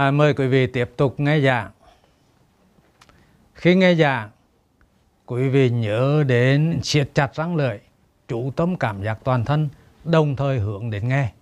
[0.00, 1.70] À, mời quý vị tiếp tục nghe giảng.
[3.54, 4.30] Khi nghe giảng,
[5.26, 7.80] quý vị nhớ đến siết chặt răng lợi,
[8.28, 9.68] chủ tâm cảm giác toàn thân,
[10.04, 11.32] đồng thời hướng đến nghe.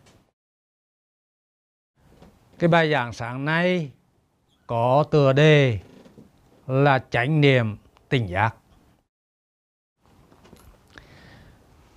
[2.58, 3.90] Cái bài giảng sáng nay
[4.66, 5.78] có tựa đề
[6.66, 7.76] là chánh niệm
[8.08, 8.54] tỉnh giác.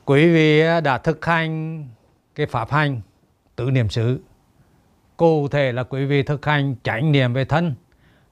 [0.06, 1.86] Quý vị đã thực hành
[2.36, 3.02] cái pháp hành
[3.56, 4.20] tự niệm xứ
[5.22, 7.76] Cụ thể là quý vị thực hành chánh niệm về thân,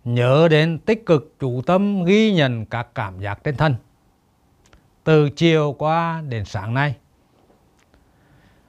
[0.04, 3.76] nhớ đến tích cực chủ tâm ghi nhận các cảm giác trên thân.
[5.04, 6.96] Từ chiều qua đến sáng nay.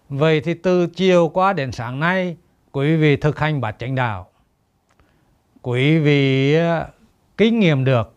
[0.09, 2.37] Vậy thì từ chiều qua đến sáng nay,
[2.73, 4.31] quý vị thực hành bát chánh đạo.
[5.63, 6.89] Quý vị ờ,
[7.37, 8.15] kinh nghiệm được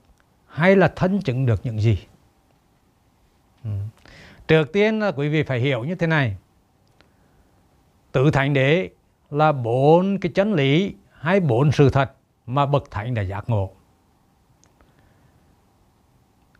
[0.48, 1.98] hay là thân chứng được những gì?
[3.64, 3.70] Ừ.
[4.48, 6.38] Trước tiên là quý vị phải hiểu như thế này.
[8.12, 8.90] Tự thành đế
[9.34, 12.12] là bốn cái chân lý hay bốn sự thật
[12.46, 13.72] mà bậc thánh đã giác ngộ.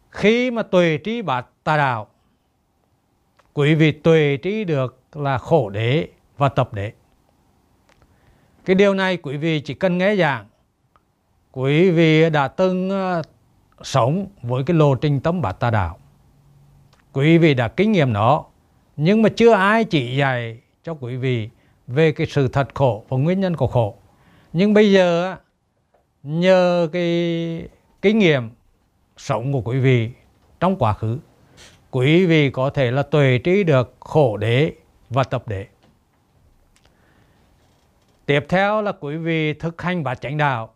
[0.10, 2.08] Khi mà tuệ trí bát tà đạo,
[3.54, 6.08] quý vị tuệ trí được là khổ đế
[6.38, 6.92] và tập đế.
[8.66, 10.46] Cái điều này quý vị chỉ cần nghe giảng.
[11.52, 13.22] Quý vị đã từng ờ,
[13.82, 15.98] sống với cái lộ trình tâm bát tà đạo.
[17.14, 18.46] Quý vị đã kinh nghiệm nó,
[18.96, 21.50] nhưng mà chưa ai chỉ dạy cho quý vị
[21.88, 23.98] về cái sự thật khổ và nguyên nhân của khổ.
[24.54, 25.36] Nhưng bây giờ
[26.24, 27.04] nhờ cái
[28.02, 28.50] kinh nghiệm
[29.18, 30.12] sống của quý vị
[30.60, 31.20] trong quá khứ,
[31.92, 34.74] quý vị có thể là tuệ trí được khổ đế
[35.10, 35.66] và tập đế.
[38.26, 40.74] Tiếp theo là quý vị thực hành bát chánh đạo.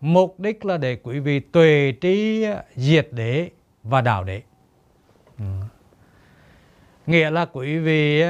[0.00, 3.50] Mục đích là để quý vị tuệ trí diệt đế
[3.82, 4.42] và đạo đế.
[5.38, 5.44] Ừ.
[7.06, 8.22] Nghĩa là quý vị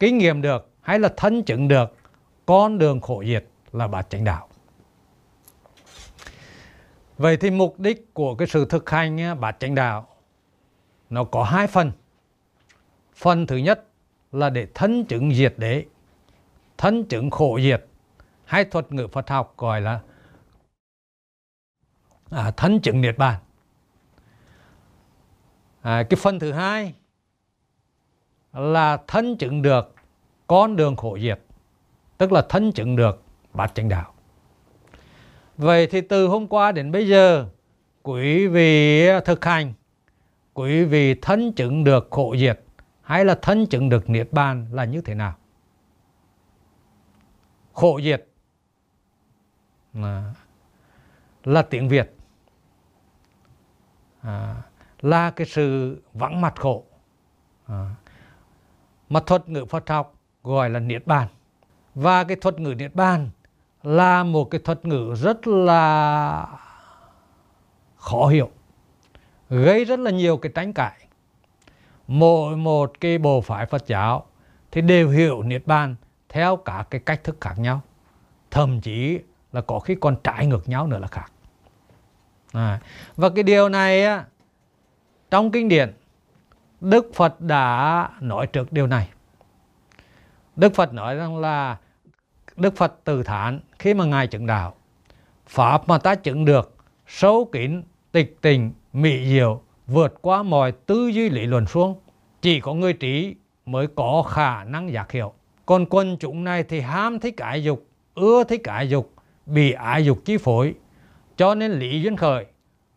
[0.00, 1.96] kinh nghiệm được hay là thân chứng được
[2.46, 4.48] con đường khổ diệt là bát chánh đạo.
[7.18, 10.08] Vậy thì mục đích của cái sự thực hành bát chánh đạo
[11.10, 11.92] nó có hai phần.
[13.14, 13.86] Phần thứ nhất
[14.32, 15.84] là để thân chứng diệt đế,
[16.78, 17.86] thân chứng khổ diệt,
[18.44, 20.00] hay thuật ngữ Phật học gọi là
[22.30, 23.40] à, thân chứng niết bàn.
[25.82, 26.94] À, cái phần thứ hai
[28.52, 29.93] là thân chứng được
[30.46, 31.40] con đường khổ diệt,
[32.18, 33.22] tức là thân chứng được
[33.52, 34.14] bát chánh đạo.
[35.56, 37.48] Vậy thì từ hôm qua đến bây giờ,
[38.02, 39.72] quý vị thực hành,
[40.54, 42.60] quý vị thân chứng được khổ diệt
[43.02, 45.34] hay là thân chứng được niết bàn là như thế nào?
[47.72, 48.26] Khổ diệt
[49.92, 50.34] là,
[51.44, 52.14] là tiếng Việt,
[54.20, 54.62] à,
[55.00, 56.84] là cái sự vắng mặt khổ.
[57.66, 57.94] À,
[59.08, 61.28] mà thuật ngữ Phật học gọi là Niết Bàn.
[61.94, 63.30] Và cái thuật ngữ Niết Bàn
[63.82, 66.46] là một cái thuật ngữ rất là
[67.96, 68.50] khó hiểu,
[69.48, 71.06] gây rất là nhiều cái tranh cãi.
[72.06, 74.26] Mỗi một cái bộ phái Phật giáo
[74.72, 75.96] thì đều hiểu Niết Bàn
[76.28, 77.80] theo cả cái cách thức khác nhau.
[78.50, 79.18] Thậm chí
[79.52, 81.32] là có khi còn trái ngược nhau nữa là khác.
[82.52, 82.80] À,
[83.16, 84.24] và cái điều này á,
[85.30, 85.92] trong kinh điển
[86.80, 89.08] Đức Phật đã nói trước điều này.
[90.56, 91.76] Đức Phật nói rằng là
[92.56, 94.74] Đức Phật từ thản khi mà Ngài chứng đạo.
[95.46, 96.76] Pháp mà ta chứng được
[97.06, 97.82] sâu kín,
[98.12, 102.00] tịch tình, mỹ diệu, vượt qua mọi tư duy lý luận xuống.
[102.42, 103.34] Chỉ có người trí
[103.66, 105.32] mới có khả năng giác hiểu.
[105.66, 109.12] Còn quân chúng này thì ham thích ái dục, ưa thích ái dục,
[109.46, 110.74] bị ái dục chi phối.
[111.36, 112.46] Cho nên lý duyên khởi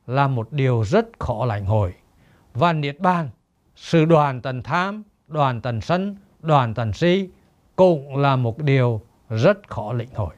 [0.08, 1.94] là một điều rất khó lãnh hội.
[2.54, 3.30] Và Niết Bàn,
[3.76, 7.30] sự đoàn tần tham, đoàn tần sân, đoàn tần si,
[7.78, 10.36] cũng là một điều rất khó lĩnh hội.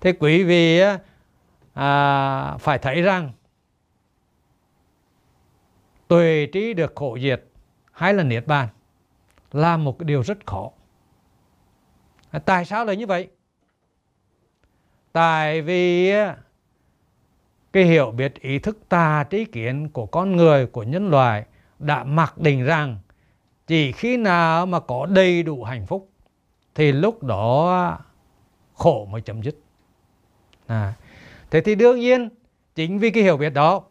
[0.00, 0.80] Thế quý vị
[1.74, 3.32] à, phải thấy rằng
[6.08, 7.44] tuệ trí được khổ diệt
[7.92, 8.68] hay là niết bàn
[9.52, 10.70] là một cái điều rất khó.
[12.44, 13.28] Tại sao lại như vậy?
[15.12, 16.12] Tại vì
[17.72, 21.44] cái hiểu biết ý thức tà trí kiến của con người, của nhân loại
[21.78, 22.98] đã mặc định rằng
[23.70, 26.10] chỉ khi nào mà có đầy đủ hạnh phúc,
[26.74, 27.98] thì lúc đó
[28.74, 29.56] khổ mới chấm dứt.
[30.66, 30.94] À.
[31.50, 32.28] Thế thì đương nhiên,
[32.74, 33.82] chính vì cái hiểu biết đó,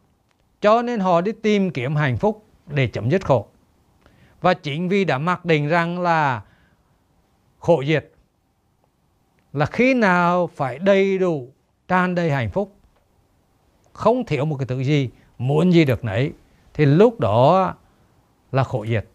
[0.61, 3.47] cho nên họ đi tìm kiếm hạnh phúc để chấm dứt khổ.
[4.41, 6.41] Và chính vì đã mặc định rằng là
[7.59, 8.11] khổ diệt,
[9.53, 11.51] là khi nào phải đầy đủ,
[11.87, 12.75] tràn đầy hạnh phúc,
[13.93, 16.33] không thiếu một cái thứ gì muốn gì được nấy,
[16.73, 17.73] thì lúc đó
[18.51, 19.05] là khổ diệt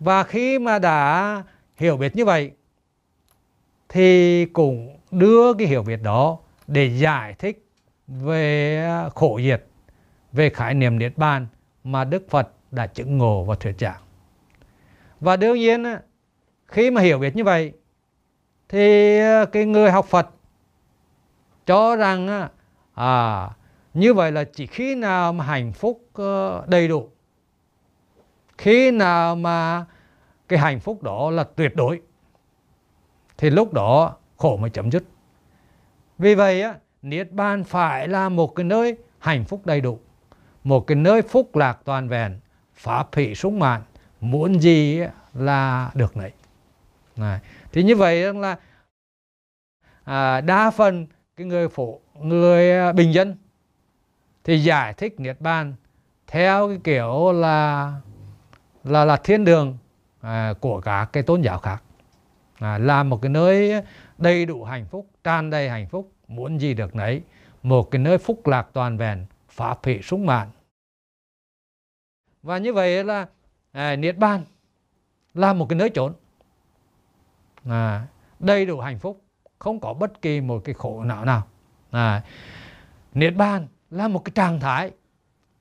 [0.00, 1.42] và khi mà đã
[1.76, 2.50] hiểu biết như vậy
[3.88, 7.66] thì cũng đưa cái hiểu biết đó để giải thích
[8.08, 9.64] về à, khổ diệt,
[10.32, 11.46] về khái niệm Niết Bàn
[11.84, 14.00] mà Đức Phật đã chứng ngộ và thuyết giảng.
[15.20, 16.02] Và đương nhiên à,
[16.66, 17.72] khi mà hiểu biết như vậy
[18.68, 20.28] thì à, cái người học Phật
[21.66, 22.48] cho rằng
[22.94, 23.50] à
[23.94, 27.08] như vậy là chỉ khi nào mà hạnh phúc ờ, đầy đủ
[28.60, 29.84] khi nào mà
[30.48, 32.00] cái hạnh phúc đó là tuyệt đối
[33.38, 35.04] thì lúc đó khổ mới chấm dứt
[36.18, 39.98] vì vậy á niết bàn phải là một cái nơi hạnh phúc đầy đủ
[40.64, 42.40] một cái nơi phúc lạc toàn vẹn
[42.74, 43.82] pháp hỷ súng mạn
[44.20, 45.00] muốn gì
[45.34, 46.32] là được nấy
[47.16, 47.40] này.
[47.72, 48.56] thì như vậy là
[50.04, 53.36] à, đa phần cái người phổ người à, bình dân
[54.44, 55.74] thì giải thích niết bàn
[56.26, 57.92] theo cái kiểu là
[58.84, 59.78] là là thiên đường
[60.20, 61.82] à, của các cái tôn giáo khác.
[62.58, 63.82] À, là một cái nơi
[64.18, 67.22] đầy đủ hạnh phúc tràn đầy hạnh phúc muốn gì được nấy.
[67.62, 70.48] Một cái nơi phúc lạc toàn vẹn pháp hỷ sung mãn.
[72.42, 73.26] Và như vậy là
[73.72, 74.44] à, niết bàn
[75.34, 76.12] là một cái nơi trốn.
[77.68, 78.06] À,
[78.38, 79.22] đầy đủ hạnh phúc
[79.58, 81.46] không có bất kỳ một cái khổ não nào.
[81.90, 82.22] À,
[83.14, 84.90] niết bàn là một cái trạng thái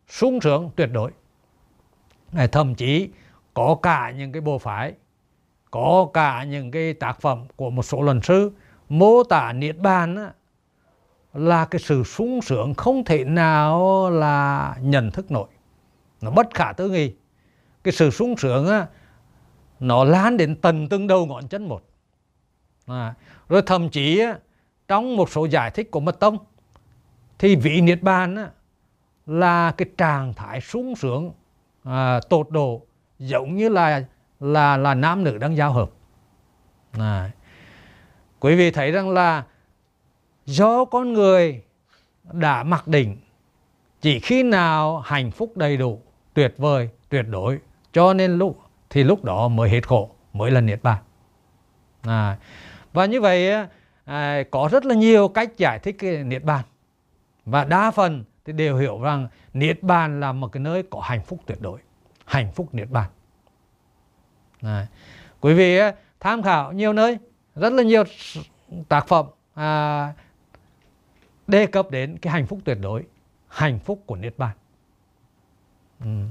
[0.07, 1.11] sung sướng tuyệt đối
[2.51, 3.09] thậm chí
[3.53, 4.93] có cả những cái bộ phái
[5.71, 8.51] có cả những cái tác phẩm của một số luận sư
[8.89, 10.31] mô tả niết bàn á,
[11.33, 15.47] là cái sự sung sướng không thể nào là nhận thức nổi.
[16.21, 17.13] Nó bất khả tư nghị.
[17.83, 18.87] Cái sự sung sướng á,
[19.79, 21.83] nó lan đến tận từng đầu ngọn chân một.
[22.85, 23.13] À,
[23.49, 24.37] rồi thậm chí á,
[24.87, 26.37] trong một số giải thích của mật tông
[27.39, 28.49] thì vị niết bàn á,
[29.25, 31.31] là cái trạng thái sung sướng
[31.89, 32.81] à, tột độ
[33.19, 34.03] giống như là
[34.39, 35.89] là là nam nữ đang giao hợp.
[36.97, 37.31] Này.
[38.39, 39.43] quý vị thấy rằng là
[40.45, 41.61] do con người
[42.31, 43.17] đã mặc định
[44.01, 46.01] chỉ khi nào hạnh phúc đầy đủ
[46.33, 47.59] tuyệt vời tuyệt đối
[47.93, 48.59] cho nên lúc
[48.89, 51.03] thì lúc đó mới hết khổ mới là niết bàn.
[52.01, 52.37] À,
[52.93, 53.51] và như vậy
[54.05, 56.65] à, có rất là nhiều cách giải thích cái niết bàn.
[57.45, 61.23] Và đa phần thì đều hiểu rằng niết bàn là một cái nơi có hạnh
[61.25, 61.79] phúc tuyệt đối
[62.25, 63.09] hạnh phúc niết bàn
[64.61, 64.85] Đấy.
[65.41, 65.79] quý vị
[66.19, 67.17] tham khảo nhiều nơi
[67.55, 68.03] rất là nhiều
[68.89, 70.13] tác phẩm à,
[71.47, 73.03] đề cập đến cái hạnh phúc tuyệt đối
[73.47, 74.55] hạnh phúc của niết bàn
[75.99, 76.25] ừ.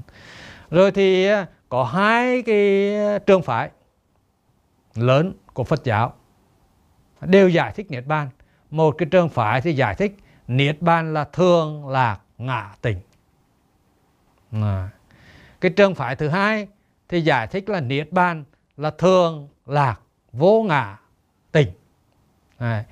[0.69, 2.95] rồi thì à, có hai cái
[3.25, 3.69] trường phái
[4.95, 6.13] lớn của Phật giáo
[7.21, 8.29] đều giải thích niết bàn
[8.71, 10.17] một cái trường phái thì giải thích
[10.49, 12.97] niết bàn là thường lạc ngã tỉnh.
[14.51, 14.89] à.
[15.61, 16.67] cái trường phái thứ hai
[17.09, 18.43] thì giải thích là niết bàn
[18.77, 20.01] là thường lạc
[20.31, 20.97] vô ngã
[21.51, 21.67] tỉnh.
[22.57, 22.83] à.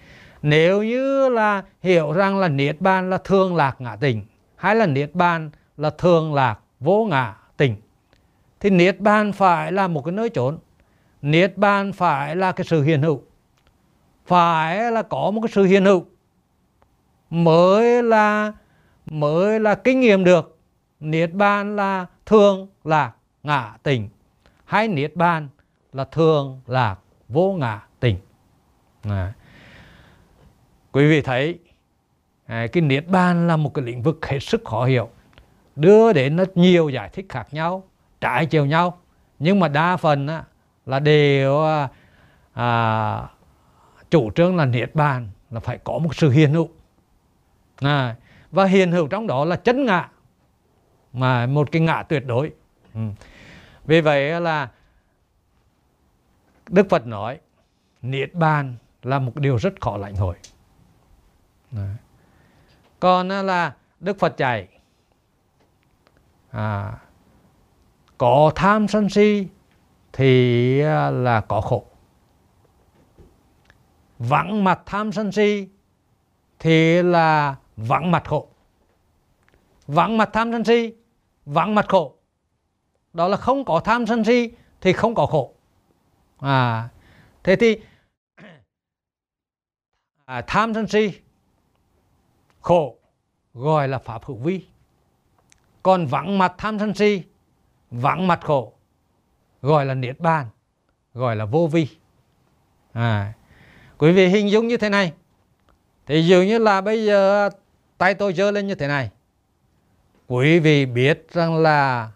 [0.42, 4.26] nếu như là hiểu rằng là niết bàn là thường lạc ngã tỉnh,
[4.56, 7.76] hay là niết bàn là thường lạc vô ngã tỉnh,
[8.60, 10.60] thì niết bàn phải là một cái nơi trốn
[11.22, 13.22] niết bàn phải là cái sự hiện hữu
[14.26, 16.06] phải là có một cái sự hiện hữu
[17.30, 18.54] mới là
[19.06, 20.58] mới là kinh nghiệm được.
[21.00, 23.12] Niết bàn là thường lạc
[23.44, 24.10] ngã tình.
[24.66, 25.48] Hay niết bàn
[25.94, 26.96] là thường lạc
[27.28, 28.18] vô ngã tình.
[29.04, 29.34] À.
[30.92, 31.60] quý vị thấy
[32.46, 35.10] à, cái niết bàn là một cái lĩnh vực hết sức khó hiểu.
[35.76, 37.84] Đưa đến rất nhiều giải thích khác nhau
[38.22, 38.98] trái chiều nhau.
[39.40, 40.44] Nhưng mà đa phần á,
[40.86, 41.90] là đều à,
[42.54, 43.30] à
[44.10, 46.70] chủ trương là niết bàn là phải có một sự hiện hữu
[47.82, 48.16] à,
[48.52, 50.10] và hiện hữu trong đó là chân ngã
[51.14, 52.52] mà một cái ngã tuyệt đối
[52.94, 53.00] ừ.
[53.86, 54.70] vì vậy là
[56.70, 57.40] Đức Phật nói
[58.02, 60.36] niết bàn là một điều rất khó lãnh hội
[61.76, 61.96] à.
[63.00, 64.68] còn là Đức Phật dạy
[66.50, 66.94] à,
[68.18, 69.48] có tham sân si
[70.14, 70.82] thì
[71.12, 71.86] là có khổ
[74.20, 75.68] vắng mặt tham sân si
[76.60, 78.48] thì là vắng mặt khổ.
[79.88, 80.94] Vắng mặt tham sân si
[81.46, 82.16] vắng mặt khổ.
[83.14, 85.54] Đó là không có tham sân si thì không có khổ.
[86.38, 86.90] À
[87.44, 87.82] thế thì
[90.26, 91.12] à, tham sân si
[92.62, 92.98] khổ
[93.54, 94.66] gọi là pháp hữu vi.
[95.84, 97.24] Còn vắng mặt tham sân si
[97.92, 98.74] vắng mặt khổ
[99.62, 100.48] gọi là niết bàn
[101.14, 101.88] gọi là vô vi.
[102.94, 103.34] À
[103.98, 105.14] quý vị hình dung như thế này.
[106.06, 107.50] Thì dường như là bây giờ
[107.98, 109.10] tay tôi giơ lên như thế này.
[110.28, 112.12] Quý vị biết rằng là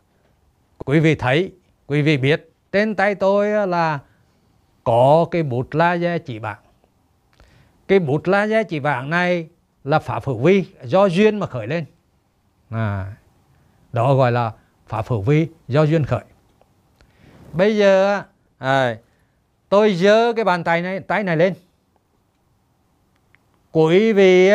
[0.86, 1.52] quý vị thấy
[1.88, 4.00] quý vị biết trên tay tôi là
[4.84, 6.60] có cái bút laser chỉ bảng.
[7.88, 9.50] Cái bút laser chỉ vàng này
[9.84, 11.86] là pháp hữu vi do duyên mà khởi lên.
[12.70, 13.14] À,
[13.94, 14.52] đó gọi là
[14.88, 16.24] pháp hữu vi do duyên khởi.
[17.54, 18.24] Bây giờ
[18.58, 18.98] à,
[19.70, 21.54] tôi giơ cái bàn tay này tay này lên.
[23.72, 24.52] Quý vị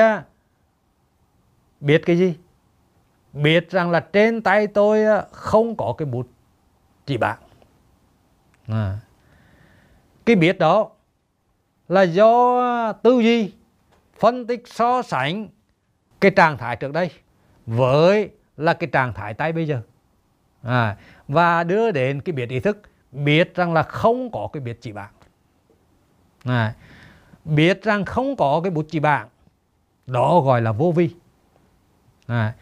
[1.81, 2.35] biết cái gì?
[3.33, 6.29] Biết rằng là trên tay tôi ờ, không có cái bút
[7.07, 7.39] chỉ bảng
[8.67, 8.99] à.
[10.27, 10.91] cái biết đó
[11.89, 13.53] là do ờ, tư duy
[14.19, 15.49] phân tích so sánh
[16.21, 17.11] cái trạng thái trước đây
[17.67, 19.83] với là cái trạng thái tay bây giờ.
[20.63, 20.97] À,
[21.29, 24.93] và đưa đến cái biết ý thức biết rằng là không có cái biết chỉ
[24.93, 25.13] bảng
[26.45, 26.75] à,
[27.45, 29.29] biết rằng không có cái bút chỉ bảng
[30.07, 31.11] đó gọi là vô vi
[32.27, 32.55] à,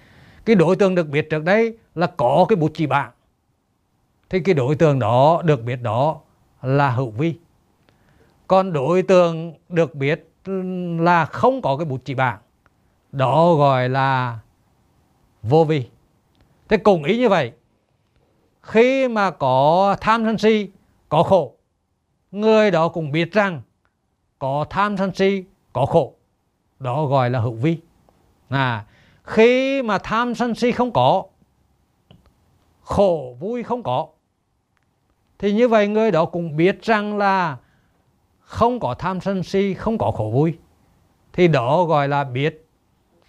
[0.45, 3.11] cái đối tượng được biết trước đây là có cái bút chỉ bảng
[4.31, 6.21] thì cái đối tượng đó được biết đó
[6.63, 7.35] là hữu vi.
[8.47, 10.29] Còn đối tượng được biết
[10.99, 12.39] là không có cái bút chỉ bảng
[13.13, 14.39] đó gọi là
[15.43, 15.89] vô vi.
[16.69, 17.53] Thế cùng ý như vậy
[18.63, 20.71] khi mà có tham sân si
[21.09, 21.55] có khổ
[22.31, 23.63] người đó cũng biết rằng
[24.39, 26.15] có tham sân si có khổ
[26.79, 27.79] đó gọi là hữu vi.
[28.49, 28.85] À
[29.25, 31.25] khi mà tham sân si không có
[32.83, 34.09] khổ vui không có
[35.39, 37.57] thì như vậy người đó cũng biết rằng là
[38.41, 40.59] không có tham sân si không có khổ vui
[41.33, 42.67] thì đó gọi là biết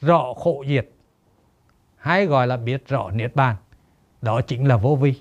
[0.01, 0.89] rõ khổ diệt
[2.05, 3.55] hay gọi là biết rõ niết bàn.
[4.21, 5.13] Đó chính là vô vi.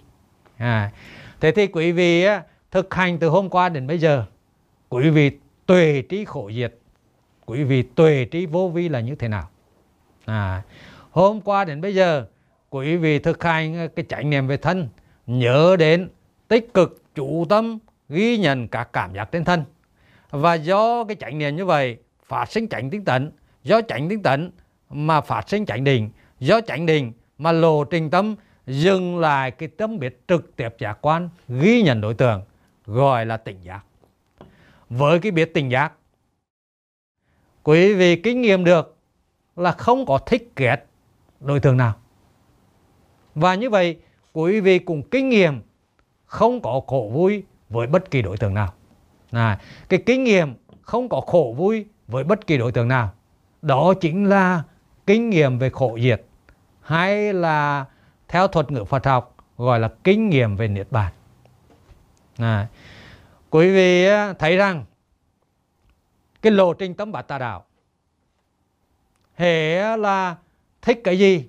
[0.56, 0.92] À,
[1.40, 2.26] thế thì quý vị
[2.70, 4.24] thực hành từ hôm qua đến bây giờ
[4.88, 5.30] quý vị
[5.66, 6.74] tuệ trí khổ diệt
[7.46, 9.48] quý vị tuệ trí vô vi là như thế nào?
[10.26, 10.62] À,
[11.10, 12.26] hôm qua đến bây giờ
[12.70, 14.88] quý vị thực hành ờ, cái chánh niệm về thân
[15.26, 16.08] nhớ đến
[16.48, 17.78] tích cực chủ tâm
[18.08, 19.64] ghi nhận các cảm giác trên thân.
[20.30, 23.30] Và do cái chánh niệm như vậy phát sinh chánh tinh tấn
[23.62, 24.50] do chánh tinh tấn
[24.90, 28.34] mà phát sinh chánh định do chánh định mà lộ trình tâm
[28.66, 32.42] dừng lại cái tâm biết trực tiếp giác quan ghi nhận đối tượng
[32.86, 33.80] gọi là tỉnh giác.
[34.90, 35.92] Với cái biết tỉnh giác
[37.62, 38.93] quý vị kinh nghiệm được
[39.56, 40.86] là không có thích ghét
[41.40, 41.94] đối tượng nào.
[43.34, 43.98] Và như vậy
[44.32, 45.62] quý vị cũng kinh nghiệm
[46.26, 48.72] không có khổ vui với bất kỳ đối tượng nào.
[49.30, 53.12] À, cái kinh nghiệm không có khổ vui với bất kỳ đối tượng nào
[53.64, 54.62] đó chính là
[55.06, 56.22] kinh nghiệm về khổ diệt
[56.80, 57.84] hay là
[58.28, 61.12] theo thuật ngữ Phật học gọi là kinh nghiệm về niết bàn.
[62.38, 62.66] À,
[63.50, 64.84] quý vị à, thấy rằng
[66.42, 67.64] cái lộ trình tâm bát tà đạo
[69.36, 70.36] hệ là
[70.82, 71.48] thích cái gì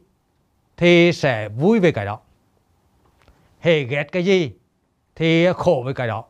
[0.77, 2.19] thì sẽ vui về cái đó.
[3.59, 4.53] Hệ ghét cái gì
[5.15, 6.25] thì khổ với cái đó.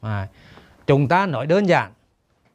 [0.00, 0.28] À,
[0.86, 1.92] chúng ta nói đơn giản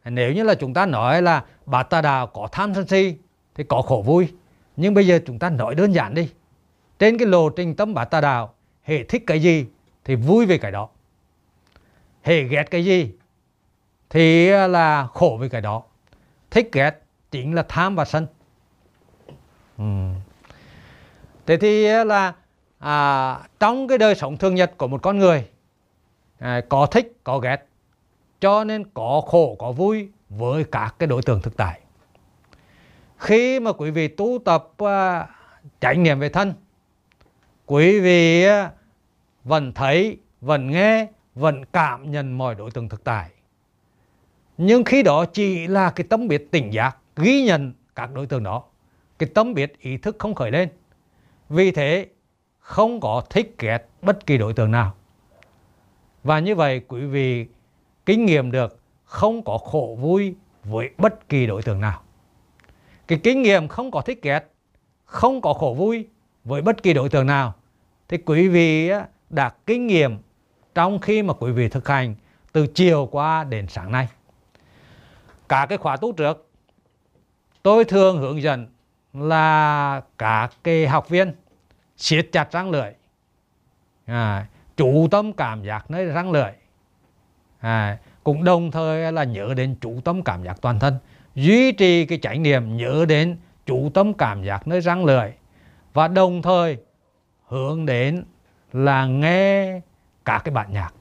[0.05, 3.15] nếu như là chúng ta nói là bà ta đào có tham sân si
[3.55, 4.33] thì có khổ vui.
[4.75, 6.29] Nhưng bây giờ chúng ta nói đơn giản đi
[6.99, 9.65] trên cái lộ trình tâm bà ta đào, hệ thích cái gì
[10.03, 10.89] thì vui về cái đó.
[12.21, 13.11] Hệ ghét cái gì
[14.09, 15.83] thì là khổ với cái đó.
[16.51, 18.27] Thích ghét chính là tham và sân.
[19.77, 19.83] Ừ.
[21.45, 22.33] thế thì là
[22.79, 25.47] à, trong cái đời sống thường nhật của một con người
[26.39, 27.67] à, có thích có ghét
[28.39, 31.81] cho nên có khổ có vui với các cái đối tượng thực tại.
[33.17, 35.27] Khi mà quý vị tu tập à,
[35.81, 36.53] trải nghiệm về thân
[37.65, 38.71] quý vị à,
[39.43, 43.29] vẫn thấy vẫn nghe vẫn cảm nhận mọi đối tượng thực tại.
[44.57, 48.43] Nhưng khi đó chỉ là cái tâm biết tỉnh giác ghi nhận các đối tượng
[48.43, 48.63] đó.
[49.19, 50.69] Cái tâm biết ý thức không khởi lên.
[51.49, 52.07] Vì thế,
[52.59, 54.93] không có thích ghét bất kỳ đối tượng nào.
[56.23, 57.47] Và như vậy, quý vị
[58.05, 62.01] kinh nghiệm được không có khổ vui với bất kỳ đối tượng nào.
[63.07, 64.53] Cái kinh nghiệm không có thích ghét
[65.05, 66.07] không có khổ vui
[66.43, 67.53] với bất kỳ đối tượng nào,
[68.07, 68.91] thì quý vị
[69.29, 70.17] đã kinh nghiệm
[70.75, 72.15] trong khi mà quý vị thực hành
[72.51, 74.07] từ chiều qua đến sáng nay.
[75.49, 76.46] Cả cái khóa tu trước
[77.67, 78.67] tôi thường hướng dẫn
[79.13, 81.33] là các cái học viên
[81.97, 82.91] siết chặt răng lưỡi.
[84.05, 84.47] À,
[84.77, 86.51] chủ tâm cảm giác nơi răng lưỡi.
[87.59, 90.97] À, cũng đồng thời là nhớ đến chủ tâm cảm giác toàn thân.
[91.35, 95.31] Duy trì cái trải nghiệm nhớ đến chủ tâm cảm giác nơi răng lưỡi.
[95.93, 96.77] Và đồng thời
[97.47, 98.23] hướng đến
[98.73, 99.79] là nghe
[100.25, 100.93] các cái bản nhạc.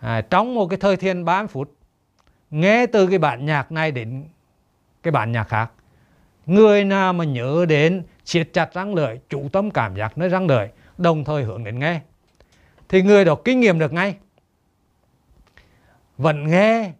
[0.00, 1.74] À, trong một cái thời thiên 30 phút
[2.50, 4.24] nghe từ cái bản nhạc này đến
[5.04, 5.70] cái bản nhạc khác.
[6.46, 10.46] Người nào mà nhớ đến siết chặt răng lưỡi, chủ tâm cảm giác nơi răng
[10.46, 10.66] lưỡi,
[10.98, 12.00] đồng thời hướng đến nghe,
[12.88, 14.16] thì người đó kinh nghiệm được ngay.
[16.18, 16.92] Vẫn nghe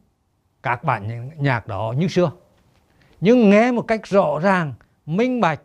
[0.62, 2.30] các bản nhạc đó như xưa,
[3.20, 4.74] nhưng nghe một cách rõ ràng,
[5.06, 5.60] minh bạch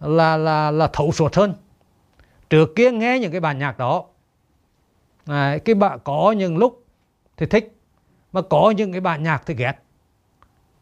[0.00, 1.54] là là là thấu suốt hơn.
[2.50, 4.04] Trước kia nghe những cái bản nhạc đó
[5.64, 6.84] cái bạn có những lúc
[7.36, 7.76] thì thích,
[8.32, 9.74] mà có những cái bản nhạc thì ghét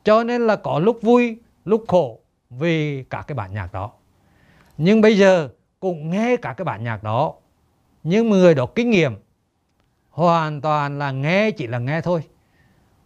[0.07, 2.21] cho nên là có lúc vui lúc khổ
[2.51, 3.91] vì cả cái bản nhạc đó.
[4.79, 5.49] Nhưng bây giờ
[5.81, 7.35] cũng nghe cả cái bản nhạc đó
[8.03, 9.17] nhưng người đó kinh nghiệm
[10.11, 12.23] hoàn toàn là nghe chỉ là nghe thôi.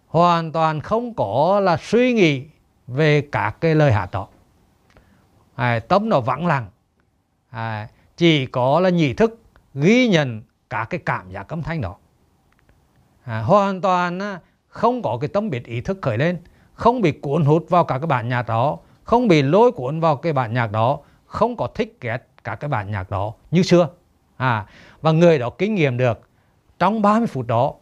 [0.06, 2.44] Hoàn toàn không có là suy nghĩ
[2.86, 4.28] về các cái lời hát đó.
[5.54, 6.70] À, tâm nó vắng lặng.
[7.50, 9.42] À, chỉ có là nhị thức
[9.74, 11.96] ghi nhận cả cái cảm giác âm thanh đó.
[13.24, 14.38] À, hoàn toàn
[14.68, 16.38] không có cái tâm biệt ý thức khởi lên
[16.80, 20.16] không bị cuốn hút vào cả cái bản nhạc đó không bị lôi cuốn vào
[20.16, 23.88] cái bản nhạc đó không có thích ghét cả cái bản nhạc đó như xưa.
[24.36, 24.66] À,
[25.00, 26.28] và người đó kinh nghiệm được
[26.78, 27.74] trong 30 phút đó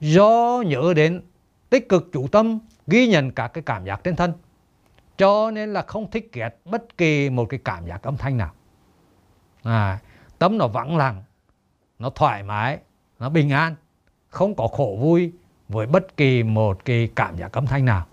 [0.00, 1.22] do nhớ đến
[1.70, 4.32] tích cực chủ tâm ghi nhận các cái cảm giác trên thân
[5.18, 8.52] cho nên là không thích ghét bất kỳ một cái cảm giác âm thanh nào.
[9.62, 9.98] À,
[10.38, 11.22] tâm nó vắng lặng
[11.98, 12.78] nó thoải mái
[13.18, 13.74] nó bình an
[14.28, 15.32] không có khổ vui
[15.68, 18.06] với bất kỳ một cái cảm giác âm thanh nào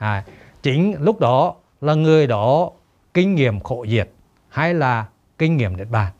[0.00, 0.24] à,
[0.62, 2.70] chính lúc đó là người đó
[3.14, 4.10] kinh nghiệm khổ diệt
[4.48, 5.06] hay là
[5.38, 6.12] kinh nghiệm niết bàn.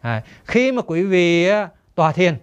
[0.00, 1.48] À, khi mà quý vị
[1.94, 2.38] tòa thiền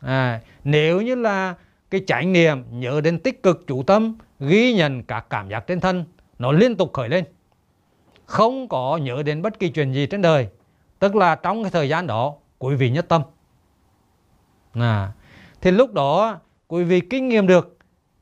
[0.00, 1.54] à, nếu như là
[1.90, 5.80] cái trải nghiệm nhớ đến tích cực chủ tâm ghi nhận các cảm giác trên
[5.80, 6.04] thân
[6.38, 7.24] nó liên tục khởi lên.
[8.26, 10.48] Không có nhớ đến bất kỳ chuyện gì trên đời
[10.98, 13.22] tức là trong cái thời gian đó quý vị nhất tâm.
[14.72, 15.12] À,
[15.60, 17.79] thì lúc đó quý vị kinh nghiệm được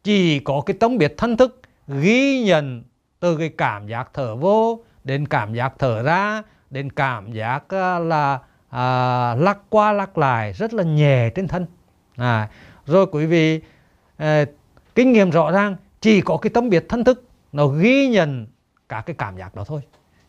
[0.09, 2.83] chỉ có cái tấm biệt thân thức ghi nhận
[3.21, 7.99] từ cái cảm giác thở vô đến cảm giác thở ra đến cảm giác à,
[7.99, 11.66] là à, lắc qua lắc lại rất là nhẹ trên thân.
[12.16, 12.49] À,
[12.87, 13.61] rồi quý vị
[14.16, 14.44] à,
[14.94, 18.47] kinh nghiệm rõ ràng chỉ có cái tâm biệt thân thức nó ghi nhận
[18.88, 19.81] cả cái cảm giác đó thôi.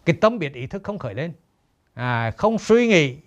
[0.05, 1.33] Cái tâm biệt ý thức không khởi lên.
[1.93, 3.17] À, không suy nghĩ.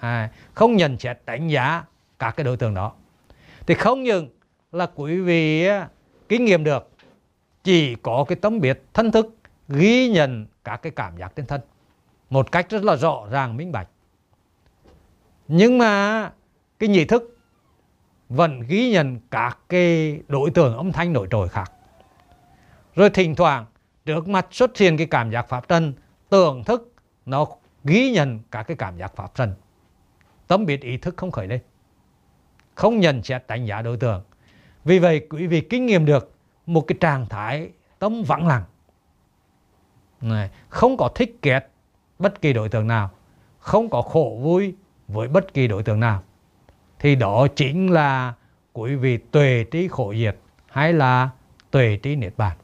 [0.00, 1.84] À, không nhận xét đánh giá
[2.18, 2.92] các cái đối tượng đó.
[3.66, 4.28] Thì không những
[4.72, 5.68] là quý vị
[6.28, 6.90] kinh nghiệm được.
[7.64, 9.36] Chỉ có cái tấm biệt thân thức
[9.68, 11.60] ghi nhận các cái cảm giác trên thân
[12.30, 13.88] một cách rất là rõ ràng, minh bạch.
[15.48, 16.32] Nhưng mà
[16.78, 17.38] cái nhị thức
[18.28, 21.72] vẫn ghi nhận các cái đối tượng âm thanh nổi trội khác.
[22.94, 23.66] Rồi thỉnh thoảng
[24.04, 25.92] trước mặt xuất hiện cái cảm giác pháp trần,
[26.28, 26.92] tưởng thức
[27.26, 27.46] nó
[27.84, 29.54] ghi nhận các cái cảm giác pháp trần.
[30.46, 31.60] Tâm biệt ý thức không khởi lên
[32.74, 34.22] không nhận xét đánh giá đối tượng
[34.84, 36.32] vì vậy quý vị kinh nghiệm được
[36.66, 38.64] một cái trạng thái tâm vắng lặng.
[40.20, 41.68] Này, không có thích ghét
[42.18, 43.10] bất kỳ đối tượng nào
[43.58, 44.74] không có khổ vui
[45.08, 46.22] với bất kỳ đối tượng nào.
[46.98, 48.34] Thì đó chính là
[48.72, 51.30] quý vị tuệ trí khổ diệt hay là
[51.70, 52.56] tuệ trí niết bàn.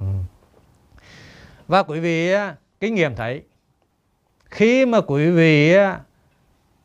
[0.00, 0.06] Ừ.
[1.68, 2.32] và quý vị
[2.80, 3.42] kinh nghiệm thấy
[4.44, 5.74] khi mà quý vị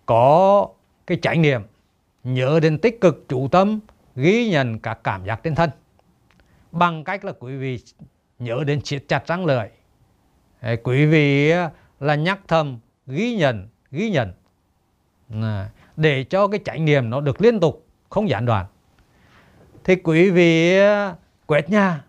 [0.06, 0.68] có
[1.08, 1.62] cái trải nghiệm
[2.24, 3.80] nhớ đến tích cực chủ tâm
[4.16, 5.70] ghi nhận các cảm giác trên thân.
[6.72, 7.80] Bằng cách là quý vị
[8.40, 9.70] nhớ đến siết chặt răng lợi.
[10.84, 14.34] Quý vị à, là nhắc thầm ghi nhận ghi nhận.
[15.98, 18.66] Để cho cái trải nghiệm nó được liên tục không gián đoạn.
[19.84, 22.04] Thì quý vị à, quét nhà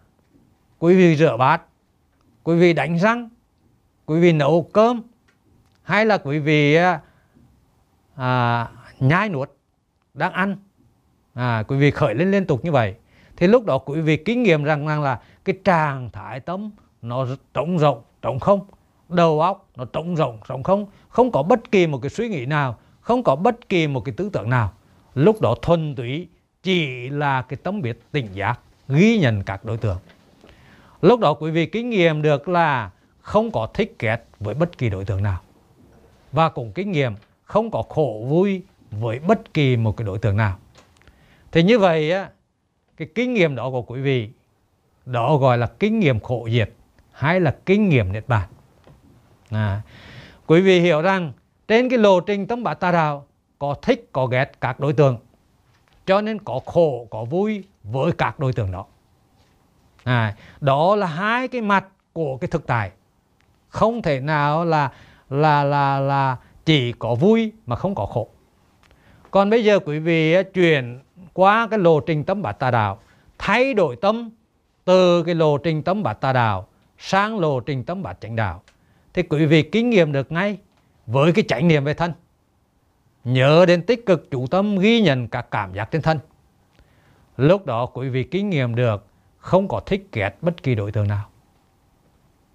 [0.78, 1.62] quý vị rửa bát
[2.42, 3.28] quý vị đánh răng
[4.06, 5.02] quý vị nấu cơm
[5.82, 7.00] hay là quý vị à,
[8.16, 8.68] à
[9.00, 9.50] nhai nuốt
[10.14, 10.56] đang ăn
[11.34, 12.94] à, quý vị khởi lên liên tục như vậy.
[13.36, 16.70] Thì lúc đó quý vị kinh nghiệm rằng, rằng là cái trạng thái tâm
[17.02, 18.60] nó trống rộng trống không.
[19.08, 20.86] Đầu óc nó trống rộng trống không.
[21.08, 24.14] Không có bất kỳ một cái suy nghĩ nào không có bất kỳ một cái
[24.16, 24.72] tư tưởng nào.
[25.14, 26.28] Lúc đó thuần túy
[26.62, 29.98] chỉ là cái tấm biết tỉnh giác ghi nhận các đối tượng.
[31.02, 34.90] Lúc đó quý vị kinh nghiệm được là không có thích ghét với bất kỳ
[34.90, 35.40] đối tượng nào.
[36.32, 40.36] Và cũng kinh nghiệm không có khổ vui với bất kỳ một cái đối tượng
[40.36, 40.58] nào
[41.54, 42.28] thì như vậy á
[42.96, 44.30] cái kinh nghiệm đó của quý vị
[45.06, 46.70] đó gọi là kinh nghiệm khổ diệt
[47.12, 48.48] hay là kinh nghiệm niết bàn.
[49.50, 49.82] À,
[50.46, 51.32] quý vị hiểu rằng
[51.68, 53.26] trên cái lộ trình tâm bát tà đạo
[53.58, 55.18] có thích có ghét các đối tượng
[56.06, 58.86] cho nên có khổ có vui với các đối tượng đó.
[60.04, 62.90] À, đó là hai cái mặt của cái thực tại.
[63.68, 64.92] Không thể nào là
[65.30, 68.28] là là là chỉ có vui mà không có khổ.
[69.30, 71.00] Còn bây giờ quý vị chuyển
[71.34, 72.98] qua cái lộ trình tâm bát tà đạo,
[73.38, 74.30] thay đổi tâm
[74.84, 76.68] từ cái lộ trình tâm bát tà đạo
[76.98, 78.62] sang lộ trình tâm bát chánh đạo.
[79.14, 80.58] Thì quý vị kinh nghiệm được ngay
[81.06, 82.12] với cái chánh niệm về thân.
[83.24, 86.18] Nhớ đến tích cực chủ tâm ghi nhận các cảm giác trên thân.
[87.36, 89.06] Lúc đó quý vị kinh nghiệm được
[89.38, 91.28] không có thích ghét bất kỳ đối tượng nào.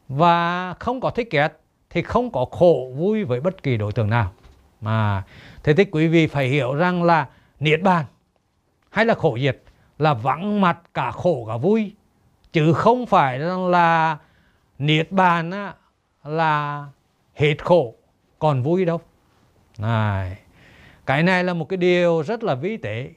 [0.07, 4.09] Và không có thích ghét thì không có khổ vui với bất kỳ đối tượng
[4.09, 4.31] nào.
[4.81, 5.23] Mà,
[5.63, 7.27] thế thì quý vị phải hiểu rằng là
[7.59, 8.05] niết bàn
[8.89, 9.61] hay là khổ diệt
[9.97, 11.95] là vắng mặt cả khổ cả vui.
[12.51, 14.17] Chứ không phải là
[14.79, 15.73] niết bàn á,
[16.23, 16.85] là
[17.35, 17.95] hết khổ
[18.39, 19.01] còn vui đâu.
[19.77, 20.37] Này
[21.05, 23.09] cái này là một cái điều rất là vi tế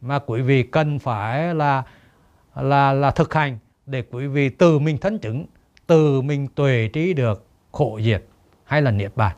[0.00, 1.82] mà quý vị cần phải là
[2.54, 5.46] là là thực hành để quý vị từ mình thân chứng
[5.86, 8.24] từ mình tuệ trí được khổ diệt
[8.64, 9.36] hay là niết bàn.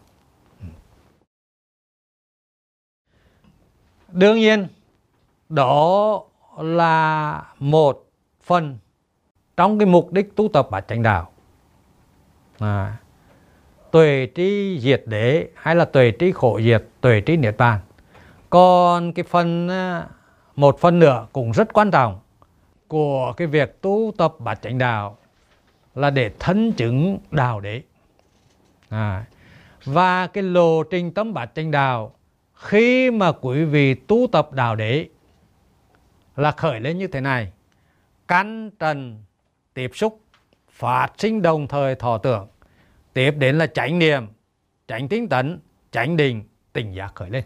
[4.08, 4.66] Đương nhiên
[5.54, 6.22] đó
[6.58, 8.10] là một
[8.42, 8.78] phần
[9.56, 11.32] trong cái mục đích tu tập bát chánh đạo.
[12.58, 12.96] À,
[13.90, 17.80] tuệ trí diệt đế hay là tuệ trí khổ diệt tuệ trí niết bàn.
[18.50, 20.06] Còn cái phần à,
[20.56, 22.20] một phần nữa cũng rất quan trọng
[22.88, 25.18] của cái việc tu tập bát chánh đạo
[25.94, 27.82] là để thân chứng đạo đế.
[28.88, 29.24] À,
[29.84, 32.14] và cái lộ trình tâm bát chánh đạo
[32.54, 35.08] khi mà quý vị tu tập đạo đế
[36.36, 37.52] là khởi lên như thế này.
[38.28, 39.24] Căn trần
[39.74, 40.20] tiếp xúc
[40.70, 42.48] phát sinh đồng thời thọ tưởng.
[43.12, 44.26] Tiếp đến là chánh niệm
[44.86, 47.44] chánh tinh tấn chánh định tỉnh giác khởi lên.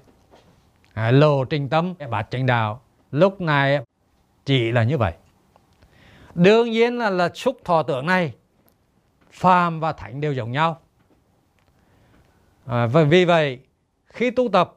[0.95, 2.83] À, lộ trình tâm bát chánh đạo.
[3.11, 3.81] Lúc này
[4.45, 5.13] chỉ là như vậy.
[6.35, 8.35] Đương nhiên là là xúc thọ tưởng này
[9.31, 10.81] phàm và thánh đều giống nhau.
[12.67, 13.59] À, và vì vậy
[14.07, 14.77] khi tu tập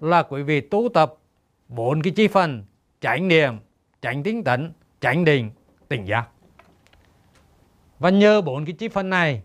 [0.00, 1.14] là quý vị tu tập
[1.68, 2.64] bốn cái chi phần
[3.00, 3.58] chánh niệm
[4.02, 5.50] chánh tinh tấn chánh định
[5.88, 6.28] tỉnh giác.
[7.98, 9.42] Và nhờ bốn cái chi phần này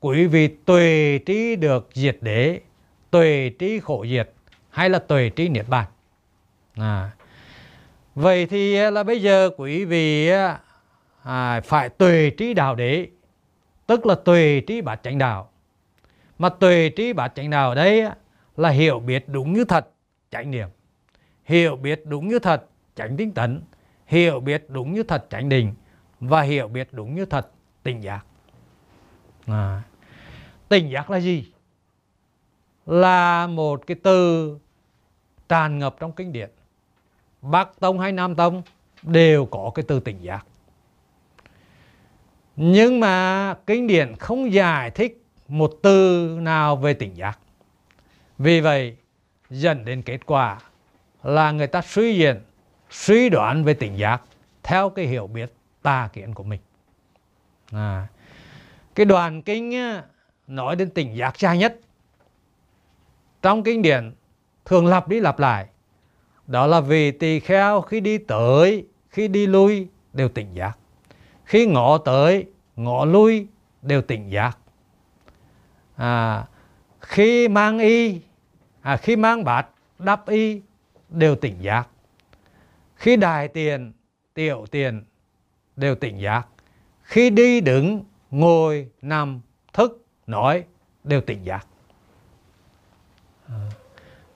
[0.00, 2.60] quý vị tuệ trí được diệt đế
[3.10, 4.30] tuệ trí khổ diệt
[4.70, 5.86] hay là tuệ trí niết bàn.
[6.76, 7.10] À.
[8.14, 10.30] vậy thì là bây giờ quý vị
[11.22, 13.06] à, phải tuệ trí đạo đế
[13.86, 15.50] tức là tuệ trí bát chánh đạo.
[16.38, 18.04] Mà tuệ trí bát chánh đạo ở đây
[18.56, 19.88] là hiểu biết đúng như thật
[20.30, 20.68] chánh niệm.
[21.44, 22.64] Hiểu biết đúng như thật
[22.94, 23.62] chánh tinh tấn
[24.06, 25.74] hiểu biết đúng như thật chánh định
[26.20, 27.50] và hiểu biết đúng như thật
[27.82, 28.26] tỉnh giác.
[29.46, 29.82] À,
[30.68, 31.52] tỉnh giác là gì?
[32.86, 34.58] Là một cái từ
[35.48, 36.50] tràn ngập trong kinh điển.
[37.42, 38.62] Bắc tông hay nam tông
[39.02, 40.46] đều có cái từ tỉnh giác.
[42.56, 47.38] Nhưng mà kinh điển không giải thích một từ nào về tỉnh giác.
[48.38, 48.96] Vì vậy
[49.50, 50.58] dẫn đến kết quả
[51.22, 52.40] là người ta suy diễn
[52.92, 54.22] suy đoán về tỉnh giác
[54.62, 55.52] theo cái hiểu biết
[55.82, 56.60] tà kiến của mình.
[57.72, 58.06] À,
[58.94, 59.72] cái đoàn kinh
[60.46, 61.80] nói đến tỉnh giác xa nhất
[63.42, 64.12] trong kinh điển
[64.64, 65.66] thường lặp đi lặp lại
[66.46, 70.78] đó là vì tỳ kheo khi đi tới khi đi lui đều tỉnh giác.
[71.44, 73.46] Khi ngõ tới ngõ lui
[73.82, 74.58] đều tỉnh giác.
[75.96, 76.44] À,
[77.00, 78.20] khi mang y
[78.82, 79.66] à, khi mang bát
[79.98, 80.62] đắp y
[81.08, 81.88] đều tỉnh giác
[83.02, 83.92] khi đài tiền
[84.34, 85.04] tiểu tiền
[85.76, 86.46] đều tỉnh giác.
[87.02, 89.40] Khi đi đứng ngồi nằm
[89.72, 90.64] thức nói
[91.04, 91.66] đều tỉnh giác.
[93.48, 93.54] À,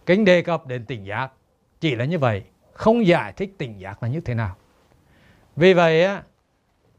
[0.07, 1.33] kính đề cập đến tỉnh giác
[1.81, 4.57] chỉ là như vậy không giải thích tỉnh giác là như thế nào.
[5.57, 6.23] Vì vậy á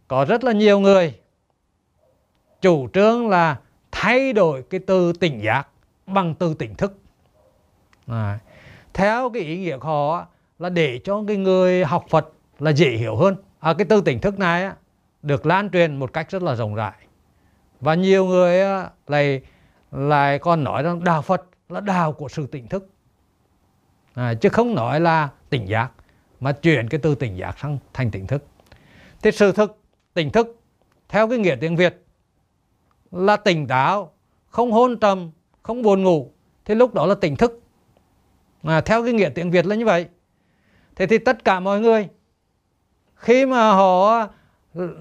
[0.07, 1.19] có rất là nhiều người
[2.61, 3.59] chủ trương là
[3.91, 5.67] thay đổi cái từ tỉnh giác
[6.05, 6.99] bằng từ tỉnh thức.
[8.05, 8.39] À,
[8.93, 10.27] theo cái ý nghĩa của họ
[10.59, 13.35] là để cho cái người học Phật là dễ hiểu hơn.
[13.59, 14.75] À, cái tư tỉnh thức này á,
[15.21, 16.93] được lan truyền một cách rất là rộng rãi.
[17.81, 19.41] Và nhiều người á, lại
[19.91, 22.89] lại còn nói rằng đạo Phật là đạo của sự tỉnh thức.
[24.13, 25.91] À, chứ không nói là tỉnh giác
[26.39, 28.45] mà chuyển cái từ tỉnh giác sang thành tỉnh thức.
[29.21, 29.81] Thì sự thực
[30.13, 30.59] tỉnh thức
[31.09, 32.05] theo cái nghĩa tiếng Việt
[33.11, 34.11] là tỉnh táo
[34.47, 35.31] không hôn trầm
[35.63, 36.31] không buồn ngủ.
[36.65, 37.61] Thì lúc đó là tỉnh thức.
[38.63, 40.05] À, theo cái nghĩa tiếng Việt là như vậy
[40.97, 42.07] thế thì tất cả mọi người
[43.15, 44.27] khi mà họ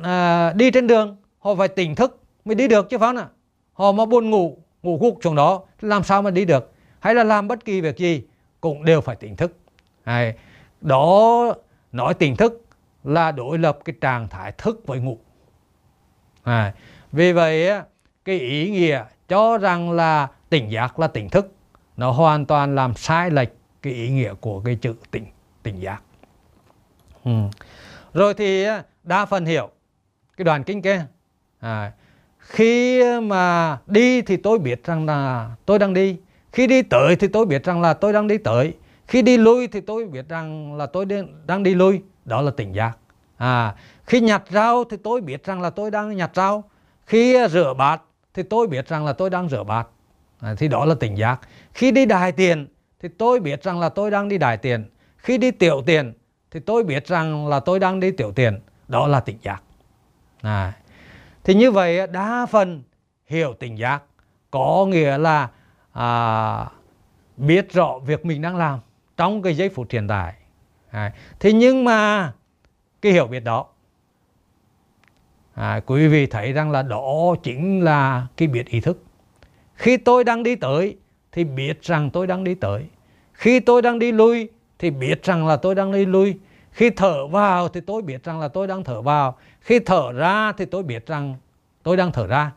[0.02, 3.28] à, đi trên đường họ phải tỉnh thức mới đi được chứ phải không ạ
[3.72, 7.24] họ mà buồn ngủ ngủ gục trong đó làm sao mà đi được hay là
[7.24, 8.22] làm bất kỳ việc gì
[8.61, 9.56] cũng đều phải tỉnh thức
[10.04, 10.35] Đấy.
[10.80, 11.54] đó
[11.92, 12.64] nói tỉnh thức
[13.04, 15.18] là đối lập cái trạng thái thức với ngủ
[16.44, 16.72] Đấy.
[17.12, 17.70] vì vậy
[18.24, 21.52] cái ý nghĩa cho rằng là tỉnh giác là tỉnh thức
[21.96, 23.48] nó hoàn toàn làm sai lệch
[23.82, 25.26] cái ý nghĩa của cái chữ tỉnh
[25.66, 26.02] tỉnh giác.
[27.24, 27.33] Ừ.
[28.14, 29.70] rồi thì à, đa phần hiểu
[30.37, 31.07] cái đoàn kinh kia.
[31.61, 31.92] À,
[32.38, 36.16] khi mà đi thì tôi biết rằng là tôi đang đi
[36.52, 38.74] khi đi tới thì tôi biết rằng là tôi đang đi tới
[39.07, 41.07] khi đi lui thì tôi biết rằng là tôi
[41.46, 42.98] đang đi lui đó là tỉnh giác.
[43.37, 43.74] À
[44.05, 46.64] khi nhặt rau thì tôi biết rằng là tôi đang nhặt rau
[47.07, 48.02] khi à, rửa bát
[48.35, 49.88] thì tôi biết rằng là tôi đang rửa bát.
[50.40, 51.40] À, thì đó là tỉnh giác.
[51.74, 52.66] Khi đi đài tiền
[53.00, 54.85] thì tôi biết rằng là tôi đang đi đài tiền
[55.27, 56.12] khi đi tiểu tiền
[56.51, 59.62] thì tôi biết rằng là tôi đang đi tiểu tiền đó là tỉnh giác.
[60.43, 60.73] À,
[61.45, 62.83] thì như vậy đa phần
[63.27, 64.03] hiểu tỉnh giác
[64.51, 65.49] có nghĩa là
[65.93, 66.67] à,
[67.37, 68.79] biết rõ việc mình đang làm
[69.17, 70.35] trong cái giây phút hiện tại.
[70.91, 72.33] À, thế nhưng mà
[73.03, 73.67] cái hiểu biết đó
[75.55, 79.05] à, quý vị thấy rằng là đó chính là cái biết ý thức.
[79.75, 80.97] Khi tôi đang đi tới
[81.33, 82.87] thì biết rằng tôi đang đi tới.
[83.33, 86.39] Khi tôi đang đi lui thì biết rằng là tôi đang đi lui
[86.77, 89.37] khi thở vào thì tôi biết rằng là tôi đang thở vào.
[89.61, 91.37] Khi thở ra thì tôi biết rằng
[91.83, 92.53] tôi đang thở ra.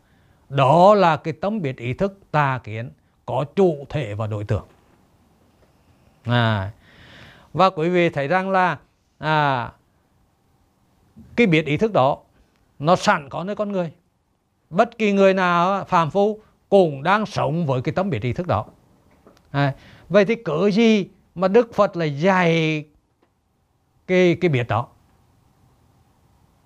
[0.50, 2.92] Đó là cái tấm biệt ý thức tà kiến
[3.26, 4.66] có chủ thể và đối tượng.
[6.24, 6.72] À,
[7.54, 8.78] và quý vị thấy rằng là
[9.18, 9.72] à,
[11.36, 12.18] cái biệt ý thức đó
[12.80, 13.92] nó sẵn có nơi con người.
[14.70, 18.48] Bất kỳ người nào phàm phu cũng đang sống với cái tấm biệt ý thức
[18.48, 18.66] đó.
[19.52, 19.74] À,
[20.10, 22.86] vậy thì cớ gì mà đức phật là dạy
[24.08, 24.88] cái cái biết đó.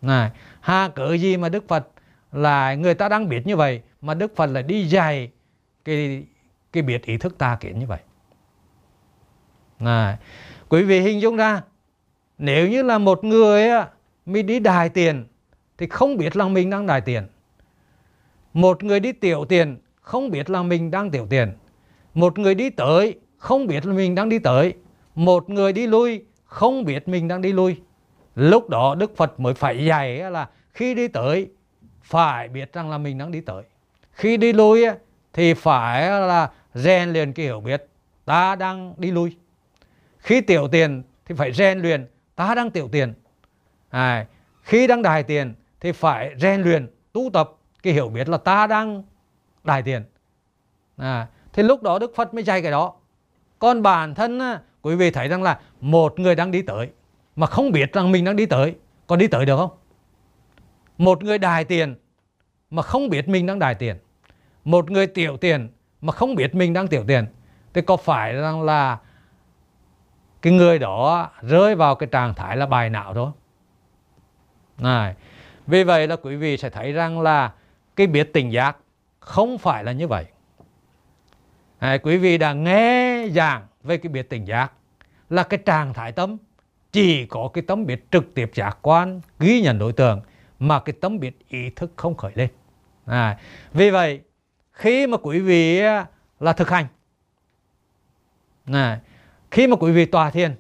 [0.02, 1.88] Này, ha, cớ gì mà đức phật
[2.32, 5.32] là người ta đang biết như vậy, mà đức phật lại đi dạy
[5.86, 6.26] cái
[6.72, 8.00] cái biết ý thức ta kiến như vậy?
[9.80, 10.18] Này,
[10.70, 11.62] quý vị hình dung ra,
[12.38, 13.88] nếu như là một người á,
[14.26, 15.26] mình đi đài tiền,
[15.78, 17.28] thì không biết là mình đang đài tiền.
[18.54, 21.54] Một người đi tiểu tiền, không biết là mình đang tiểu tiền.
[22.14, 24.74] Một người đi tới không biết là mình đang đi tới.
[25.16, 27.82] Một người đi lui không biết mình đang đi lui.
[28.36, 31.50] Lúc đó đức phật mới phải dạy là khi đi tới
[32.04, 33.64] phải biết rằng là mình đang đi tới.
[34.12, 34.86] Khi đi lui
[35.34, 37.88] thì phải là rèn luyện cái hiểu biết.
[38.26, 39.38] Ta đang đi lui.
[40.18, 42.08] Khi tiểu tiền thì phải rèn luyện.
[42.36, 43.14] Ta đang tiểu tiền.
[43.90, 44.26] À,
[44.62, 47.52] khi đang đài tiền thì phải rèn luyện tu tập
[47.84, 49.04] cái hiểu biết là ta đang
[49.64, 50.04] đài tiền.
[50.98, 52.94] À, thì lúc đó đức phật mới dạy cái đó
[53.64, 54.40] còn bản thân
[54.82, 56.90] quý vị thấy rằng là một người đang đi tới
[57.36, 58.76] mà không biết rằng mình đang đi tới
[59.08, 59.70] có đi tới được không?
[60.98, 61.96] Một người đài tiền
[62.70, 63.96] mà không biết mình đang đài tiền.
[64.64, 65.70] Một người tiểu tiền
[66.02, 67.26] mà không biết mình đang tiểu tiền.
[67.74, 68.98] Thì có phải rằng là
[70.42, 73.32] cái người đó rơi vào cái trạng thái là bài não thôi?
[74.78, 75.16] Này
[75.68, 77.54] vì vậy là quý vị sẽ thấy rằng là
[77.96, 78.78] cái biết tỉnh giác
[79.20, 80.26] không phải là như vậy.
[81.82, 84.72] Này, quý vị đã nghe giảng về cái biết tỉnh giác.
[85.30, 86.38] Là cái trạng thái tâm
[86.92, 90.22] chỉ có cái tấm biết trực tiếp giác quan ghi nhận đối tượng
[90.60, 92.50] mà cái tấm biết ý thức không khởi lên.
[93.06, 93.38] À,
[93.74, 94.22] vì vậy
[94.72, 96.06] khi mà quý vị à,
[96.40, 96.86] là thực hành
[98.66, 99.00] à,
[99.52, 100.56] khi mà quý vị tòa thiền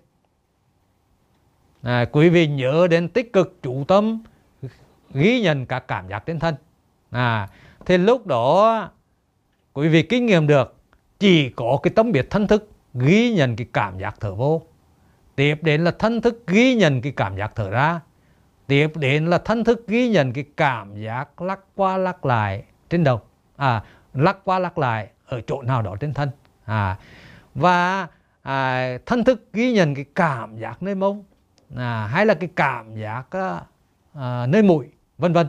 [1.81, 4.23] à, quý vị nhớ đến tích cực chủ tâm
[5.13, 6.55] ghi nhận các cảm giác trên thân.
[7.09, 7.49] À,
[7.85, 8.89] thì lúc đó
[9.73, 10.75] quý vị kinh nghiệm được
[11.23, 14.61] chỉ có cái tấm biết thân thức ghi nhận cái cảm giác thở vô.
[15.35, 17.99] Tiếp đến là thân thức ghi nhận cái cảm giác thở ra.
[18.67, 23.03] Tiếp đến là thân thức ghi nhận cái cảm giác lắc qua lắc lại trên
[23.03, 23.21] đầu.
[23.55, 23.83] À
[24.13, 26.29] lắc qua lắc lại ở chỗ nào đó trên thân.
[26.65, 26.97] À
[27.55, 28.07] và
[28.41, 31.23] à, thân thức ghi nhận cái cảm giác nơi mông
[31.75, 33.61] à, hay là cái cảm giác à,
[34.13, 35.47] à nơi mũi vân vân.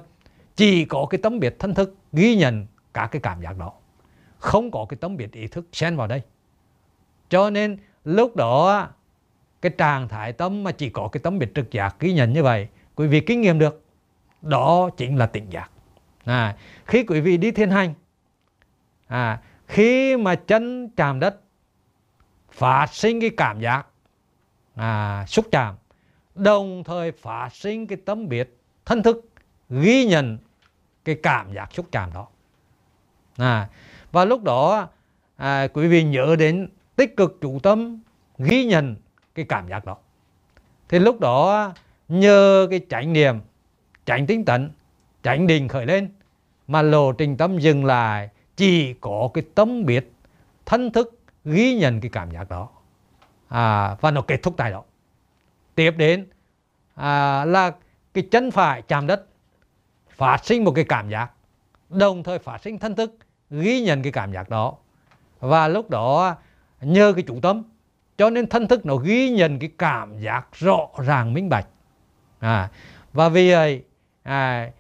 [0.56, 3.72] Chỉ có cái tấm biệt thân thức ghi nhận cả cái cảm giác đó
[4.44, 6.22] không có cái tấm biệt ý thức xen vào đây.
[7.28, 8.88] Cho nên lúc đó
[9.62, 12.42] cái trạng thái tâm mà chỉ có cái tấm biệt trực giác ghi nhận như
[12.42, 13.84] vậy quý vị kinh nghiệm được
[14.42, 15.70] đó chính là tỉnh giác.
[16.24, 17.94] À, khi quý vị đi thiên hành
[19.06, 21.40] à, khi mà chân chạm đất
[22.52, 23.86] phát sinh cái cảm giác
[24.74, 25.74] à, xúc chạm
[26.34, 29.28] đồng thời phát sinh cái tấm biệt thân thức
[29.70, 30.38] ghi nhận
[31.04, 32.26] cái cảm giác xúc chạm đó.
[33.36, 33.68] À,
[34.14, 34.88] và lúc đó
[35.36, 38.00] à, quý vị nhớ đến tích cực chủ tâm
[38.38, 38.96] ghi nhận
[39.34, 39.96] cái cảm giác đó.
[40.88, 41.72] Thì lúc đó
[42.08, 43.40] nhờ cái chánh niệm
[44.04, 44.70] chánh tinh tấn
[45.22, 46.12] chánh định khởi lên
[46.68, 50.12] mà lộ trình tâm dừng lại chỉ có cái tâm biết
[50.66, 52.68] thân thức ghi nhận cái cảm giác đó.
[53.48, 54.82] À, và nó kết thúc tại đó.
[55.74, 56.26] Tiếp đến
[56.94, 57.72] à, là
[58.14, 59.26] cái chân phải chạm đất
[60.10, 61.30] phát sinh một cái cảm giác
[61.88, 63.16] đồng thời phát sinh thân thức
[63.50, 64.74] ghi nhận cái cảm giác đó.
[65.40, 66.36] Và lúc đó
[66.80, 67.62] nhờ cái chủ tâm
[68.18, 71.66] cho nên thân thức nó ghi nhận cái cảm giác rõ ràng minh bạch.
[72.38, 72.70] À,
[73.12, 73.82] và vì vậy
[74.22, 74.70] à,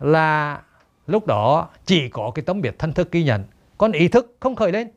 [0.00, 0.60] là
[1.06, 3.44] lúc đó chỉ có cái tấm biệt thân thức ghi nhận.
[3.78, 4.90] Còn ý thức không khởi lên.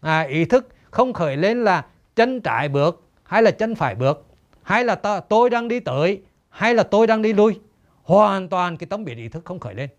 [0.00, 4.26] À, ý thức không khởi lên là chân trái bước hay là chân phải bước
[4.62, 7.60] hay là ta, tôi đang đi tới hay là tôi đang đi lui.
[8.02, 9.90] Hoàn toàn cái tấm biệt ý thức không khởi lên.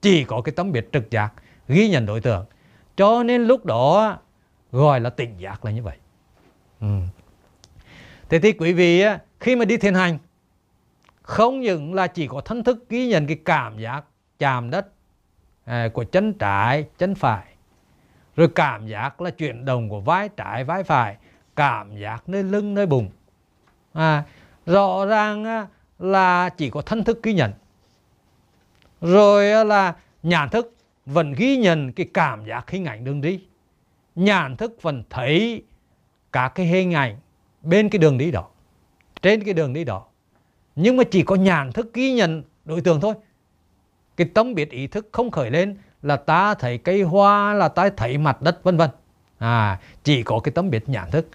[0.00, 1.32] Chỉ có cái tấm biệt trực giác
[1.68, 2.44] ghi nhận đối tượng.
[2.96, 4.18] Cho nên lúc đó
[4.72, 5.96] gọi là tỉnh giác là như vậy.
[6.80, 6.86] Ừ.
[8.28, 9.04] thế thì quý vị
[9.40, 10.18] khi mà đi thiền hành
[11.22, 14.04] không những là chỉ có thân thức ghi nhận cái cảm giác
[14.38, 14.86] chạm đất
[15.64, 17.44] à, của chân trái chân phải
[18.36, 21.16] rồi cảm giác là chuyển động của vai trái vai phải
[21.56, 23.10] cảm giác nơi lưng nơi bụng.
[23.92, 24.24] À,
[24.66, 25.66] rõ ràng
[25.98, 27.52] là chỉ có thân thức ghi nhận.
[29.00, 30.74] Rồi là nhãn thức
[31.08, 33.40] vẫn ghi nhận cái cảm giác hình ảnh đường đi.
[34.14, 35.62] Nhãn thức vẫn thấy
[36.32, 37.16] cả cái hình ảnh
[37.62, 38.48] bên cái đường đi đó,
[39.22, 40.04] trên cái đường đi đó.
[40.76, 43.14] Nhưng mà chỉ có nhãn thức ghi nhận đối tượng thôi.
[44.16, 47.90] Cái tâm biệt ý thức không khởi lên là ta thấy cây hoa, là ta
[47.96, 48.90] thấy mặt đất, vân vân.
[49.38, 51.28] À chỉ có cái tâm biệt nhãn thức.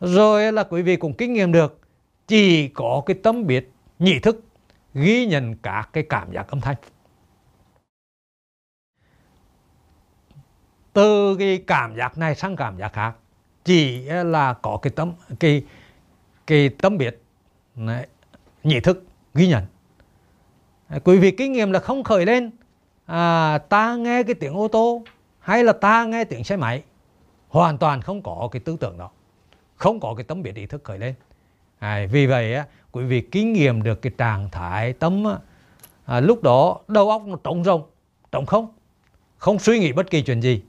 [0.00, 1.80] Rồi là quý vị cũng kinh nghiệm được,
[2.26, 4.44] chỉ có cái tâm biệt nhị thức
[4.94, 6.76] ghi nhận các cái cảm giác âm thanh.
[10.92, 13.14] Từ cái cảm giác này sang cảm giác khác
[13.64, 15.62] chỉ là có cái tâm cái
[16.46, 17.22] cái tâm biết
[17.76, 18.06] này,
[18.64, 19.64] nhị thức ghi nhận.
[21.04, 22.50] Quý vị kinh nghiệm là không khởi lên
[23.06, 25.02] à, ta nghe cái tiếng ô tô
[25.38, 26.82] hay là ta nghe tiếng xe máy
[27.48, 29.10] hoàn toàn không có cái tư tưởng đó
[29.76, 31.14] không có cái tâm biệt ý thức khởi lên.
[31.78, 35.24] À, vì vậy á, quý vị kinh nghiệm được cái trạng thái tâm
[36.04, 37.82] à, lúc đó đầu óc nó trống rỗng
[38.32, 38.68] trống không
[39.38, 40.62] không suy nghĩ bất kỳ chuyện gì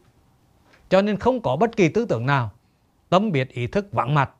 [0.90, 2.52] cho nên không có bất kỳ tư tưởng nào.
[3.10, 4.32] Tâm biết ý thức vắng mặt.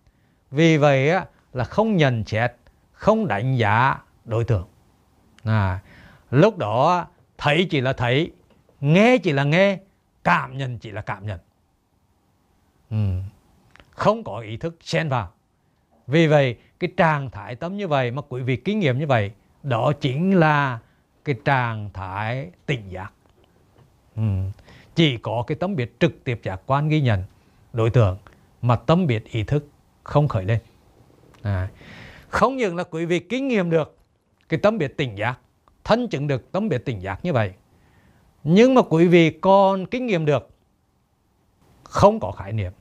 [0.52, 2.52] Vì vậy á, là không nhận xét
[2.92, 4.68] không đánh giá đối tượng.
[5.44, 5.80] À,
[6.32, 7.08] lúc đó
[7.38, 8.32] thấy chỉ là thấy
[8.82, 9.80] nghe chỉ là nghe
[10.24, 11.40] cảm nhận chỉ là cảm nhận.
[12.90, 13.22] Ừ.
[13.92, 15.32] không có ý thức xen vào.
[16.08, 19.32] Vì vậy cái trạng thái tâm như vậy mà quý vị kinh nghiệm như vậy
[19.64, 20.80] đó chính là
[21.26, 23.14] cái trạng thái tỉnh giác.
[24.16, 24.24] Ừ
[25.00, 27.24] chỉ có cái tâm biết trực tiếp giác quan ghi nhận
[27.74, 28.18] đối tượng
[28.62, 29.68] mà tâm biết ý thức
[30.04, 30.60] không khởi lên
[31.42, 31.70] à.
[32.30, 33.98] không những là quý vị kinh nghiệm được
[34.50, 35.40] cái tâm biết tỉnh giác
[35.84, 37.54] thân chứng được tâm biết tỉnh giác như vậy
[38.44, 40.50] nhưng mà quý vị còn kinh nghiệm được
[41.84, 42.72] không có khái niệm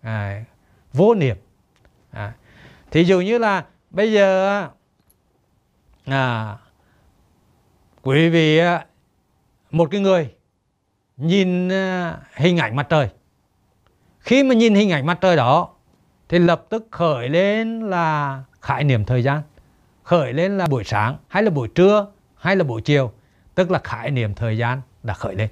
[0.00, 0.44] à,
[0.92, 1.36] vô niệm
[2.10, 2.34] à,
[2.90, 4.60] thì dụ như là bây giờ
[6.04, 6.56] à,
[8.02, 8.60] quý vị
[9.70, 10.37] một cái người
[11.18, 13.08] nhìn à, hình ảnh mặt trời.
[14.20, 15.68] Khi mà nhìn hình ảnh mặt trời đó
[16.28, 19.42] thì lập tức khởi lên là khái niệm thời gian
[20.08, 23.12] khởi lên là buổi sáng hay là buổi trưa hay là buổi chiều
[23.54, 25.48] tức là khái niệm thời gian đã khởi lên.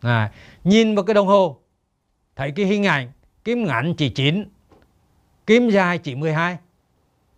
[0.00, 0.30] À,
[0.64, 1.58] nhìn vào cái đồng hồ
[2.36, 3.12] thấy cái hình ảnh
[3.44, 4.44] kim ngắn chỉ 9
[5.46, 6.58] kim dài chỉ 12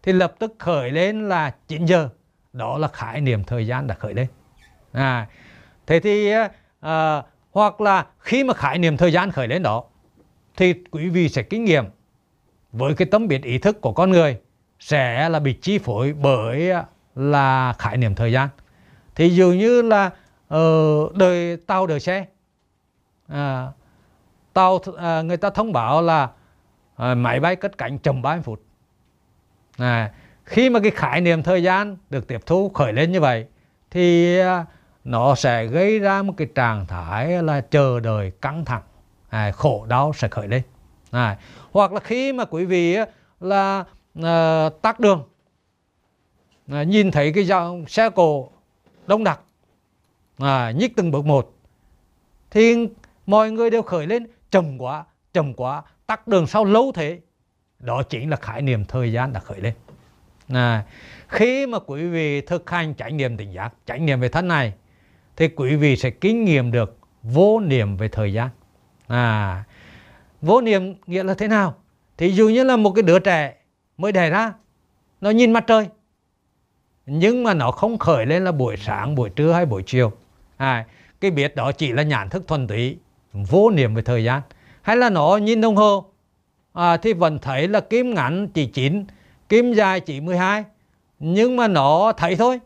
[0.03, 2.09] thì lập tức khởi lên là 9 giờ.
[2.53, 4.27] Đó là khái niệm thời gian đã khởi lên.
[4.93, 5.29] À,
[5.87, 9.85] thế thì à, à hoặc là khi mà khái niệm thời gian khởi lên đó
[10.57, 11.85] thì quý vị sẽ kinh nghiệm
[12.73, 14.39] với cái tấm biệt ý thức của con người
[14.81, 16.85] sẽ là bị chi phối bởi à,
[17.15, 18.49] là khái niệm thời gian.
[19.15, 20.11] Thì dường như là
[20.55, 22.27] uh, đời tàu đời xe
[23.29, 23.69] à,
[24.53, 26.31] tàu à, người ta thông báo là
[26.97, 28.63] à, máy bay cất cánh chậm 30 phút.
[29.79, 30.13] À,
[30.45, 33.47] khi mà cái khái niệm thời gian được tiếp thu khởi lên như vậy
[33.91, 34.65] thì à,
[35.05, 38.83] nó sẽ gây ra một cái trạng thái là chờ đợi căng thẳng.
[39.29, 40.63] À, khổ đau sẽ khởi lên.
[41.11, 41.39] À,
[41.73, 42.97] hoặc là khi mà quý vị
[43.41, 43.85] là
[44.23, 45.29] à, tắt đường
[46.69, 48.51] à, nhìn thấy cái dòng xe cộ
[49.07, 49.41] đông đặc
[50.39, 51.55] à, nhích từng bước một
[52.51, 52.89] thì
[53.27, 57.21] mọi người đều khởi lên chậm quá chậm quá tắt đường sau lâu thế.
[57.79, 59.75] Đó chính là khái niệm thời gian đã khởi lên.
[60.49, 60.85] À,
[61.29, 64.73] khi mà quý vị thực hành trải nghiệm tỉnh giác trải nghiệm về thân này
[65.43, 68.49] thì quý vị sẽ kinh nghiệm được vô niệm về thời gian.
[69.09, 69.65] À,
[70.43, 71.75] vô niệm nghĩa là thế nào?
[72.19, 73.55] Thì dù như là một cái đứa trẻ
[73.99, 74.53] mới đẻ ra
[75.21, 75.89] nó nhìn mặt trời
[77.07, 80.13] nhưng mà nó không khởi lên là buổi sáng buổi trưa hay buổi chiều.
[80.57, 80.87] À,
[81.21, 82.99] cái biết đó chỉ là nhãn thức thuần túy
[83.33, 84.43] vô niệm về thời gian.
[84.83, 86.05] Hay là nó nhìn đồng hồ
[86.73, 89.05] à, thì vẫn thấy là kim ngắn chỉ 9
[89.49, 90.65] kim dài chỉ 12
[91.19, 92.61] nhưng mà nó thấy thôi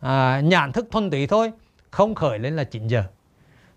[0.00, 1.52] à, nhãn thức thuần túy thôi
[1.90, 3.04] không khởi lên là 9 giờ.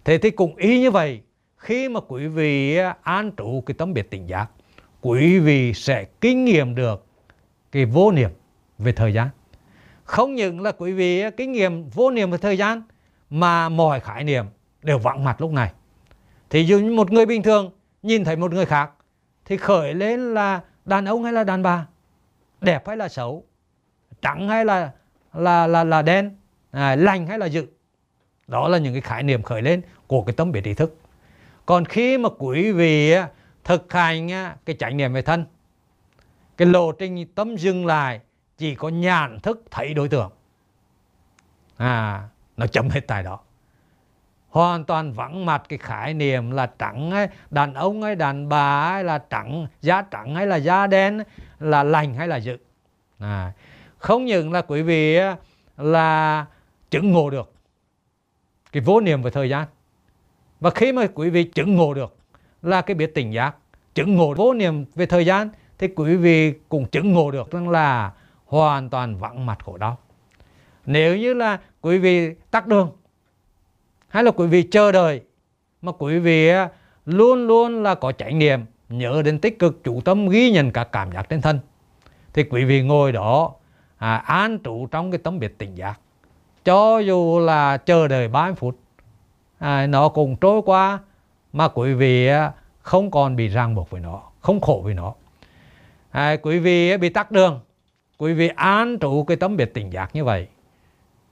[0.04, 1.22] Thế thì cũng y như vậy
[1.58, 4.48] khi mà quý vị à, an trụ cái tâm biệt tỉnh giác
[5.02, 7.06] quý vị sẽ kinh nghiệm được
[7.72, 8.30] cái vô niệm
[8.78, 9.30] về thời gian.
[10.04, 12.82] Không những là quý vị à, kinh nghiệm vô niệm về thời gian
[13.30, 14.46] mà mọi khái niệm
[14.82, 15.74] đều vắng mặt lúc này.
[16.50, 17.72] Thì dù một người bình thường
[18.04, 18.92] nhìn thấy một người khác
[19.46, 21.88] thì khởi lên là đàn ông hay là đàn bà?
[22.62, 23.46] Đẹp hay là xấu?
[24.22, 24.92] Trắng hay là
[25.34, 26.36] là là là đen
[26.72, 27.68] à, lành hay là dữ?
[28.48, 30.98] Đó là những cái khái niệm khởi lên của cái tâm biệt ý thức.
[31.66, 33.16] Còn khi mà quý vị
[33.64, 34.30] thực hành
[34.66, 35.46] cái chánh niệm về thân
[36.58, 38.20] cái lộ trình tâm dừng lại
[38.58, 40.32] chỉ có nhận thức thấy đối tượng.
[41.78, 42.28] À
[42.58, 43.40] nó chấm hết tại đó.
[44.50, 48.92] Hoàn toàn vắng mặt cái khái niệm là trắng ấy, đàn ông hay đàn bà
[48.92, 51.24] ấy là trắng da trắng hay là da đen
[51.60, 52.58] là lành hay là dữ.
[53.20, 53.52] À,
[54.02, 55.20] không những là quý vị
[55.78, 56.46] là
[56.92, 57.52] chứng ngộ được
[58.72, 59.68] cái vô niệm về thời gian.
[60.60, 62.16] Và khi mà quý vị chứng ngộ được
[62.62, 63.56] là cái biết tỉnh giác,
[63.96, 67.70] chứng ngộ vô niệm về thời gian, thì quý vị cũng chứng ngộ được rằng
[67.70, 68.12] là
[68.46, 69.98] hoàn toàn vắng mặt khổ đau.
[70.86, 72.92] Nếu như là quý vị tắt đường,
[74.08, 75.22] hay là quý vị chờ đợi,
[75.82, 76.52] mà quý vị
[77.06, 80.92] luôn luôn là có trải nghiệm, nhớ đến tích cực, chủ tâm ghi nhận các
[80.92, 81.60] cảm giác trên thân,
[82.34, 83.54] thì quý vị ngồi đó
[84.02, 86.00] à, an trụ trong cái tấm biệt tỉnh giác.
[86.66, 88.80] Cho dù là chờ đợi 30 phút
[89.60, 91.00] à, nó cũng trôi qua
[91.54, 95.14] mà quý vị à, không còn bị ràng buộc với nó không khổ với nó.
[96.12, 97.60] À, quý vị à, bị tắc đường
[98.18, 100.48] quý vị an trụ cái tấm biệt tỉnh giác như vậy.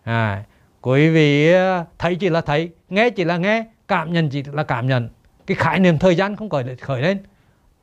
[0.03, 0.43] À,
[0.81, 4.63] quý vị à, thấy chỉ là thấy nghe chỉ là nghe cảm nhận chỉ là
[4.63, 5.09] cảm nhận.
[5.45, 7.23] Cái khái niệm thời gian không khởi khởi lên.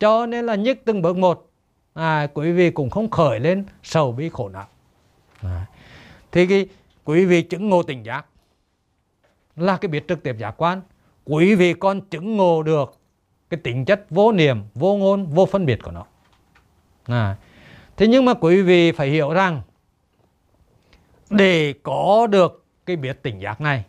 [0.00, 1.50] Cho nên là nhức từng bước một
[1.94, 4.66] à, quý vị cũng không khởi lên sầu bi khổ não
[5.46, 5.66] à.
[6.32, 6.66] thì cái
[7.04, 8.26] quý vị chứng ngộ tỉnh giác
[9.56, 10.80] là cái biết trực tiếp giác quan
[11.24, 12.98] quý vị còn chứng ngộ được
[13.50, 16.04] cái tính chất vô niệm, vô ngôn, vô phân biệt của nó
[17.04, 17.36] à.
[17.96, 19.62] thế nhưng mà quý vị phải hiểu rằng
[21.30, 23.84] để có được cái biết tỉnh giác này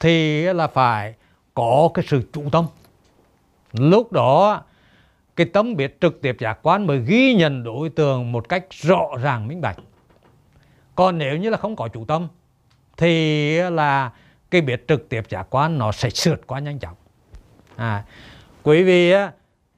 [0.00, 1.14] thì là phải
[1.54, 2.66] có cái sự chủ tâm
[3.72, 4.62] lúc đó
[5.36, 9.08] cái tâm biết trực tiếp giác quan mới ghi nhận đối tượng một cách rõ
[9.22, 9.76] ràng minh bạch.
[10.94, 12.28] Còn nếu như là không có chủ tâm
[12.96, 14.12] thì là
[14.50, 16.94] cái biết trực tiếp giác quan nó sẽ sượt quá nhanh chóng.
[17.76, 18.04] À,
[18.62, 19.12] quý vị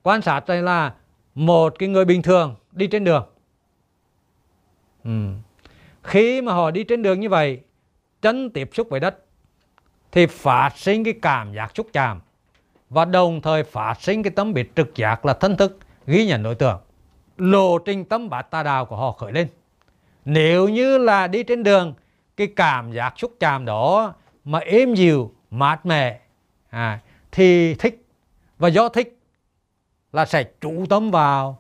[0.03, 0.95] quan sát đây là
[1.35, 3.27] một cái người bình thường đi trên đường.
[5.05, 5.29] Ừ.
[6.03, 7.61] khi mà họ đi trên đường như vậy
[8.23, 9.25] chân tiếp xúc với đất
[10.13, 12.21] thì phát sinh cái cảm giác xúc chạm
[12.95, 16.43] và đồng thời phát sinh cái tấm biệt trực giác là thân thức ghi nhận
[16.43, 16.81] đối tượng.
[17.37, 19.49] Lộ trình tâm bát tà đạo của họ khởi lên.
[20.25, 21.95] Nếu như là đi trên đường
[22.37, 24.15] cái cảm giác xúc chạm đó
[24.45, 26.21] mà êm dịu mát mẻ
[26.71, 27.01] à,
[27.33, 28.07] thì thích.
[28.59, 29.19] Và do thích
[30.13, 31.59] là sẽ chủ tâm vào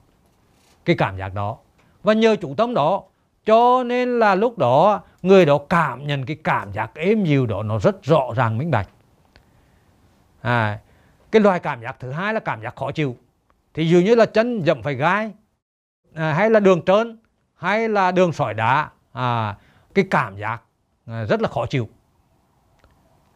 [0.84, 1.56] cái cảm giác đó.
[2.02, 3.02] Và nhờ chủ tâm đó
[3.46, 7.62] cho nên là lúc đó người đó cảm nhận cái cảm giác êm dịu đó
[7.62, 8.88] nó rất rõ ràng minh bạch.
[10.40, 10.78] À,
[11.34, 13.16] cái loài cảm giác thứ hai là cảm giác khó chịu.
[13.74, 15.32] Thì dù như là chân dậm phải gai
[16.14, 17.18] à, hay là đường trơn
[17.54, 19.56] hay là đường sỏi đá à,
[19.94, 20.62] cái cảm giác
[21.06, 21.88] à, rất là khó chịu.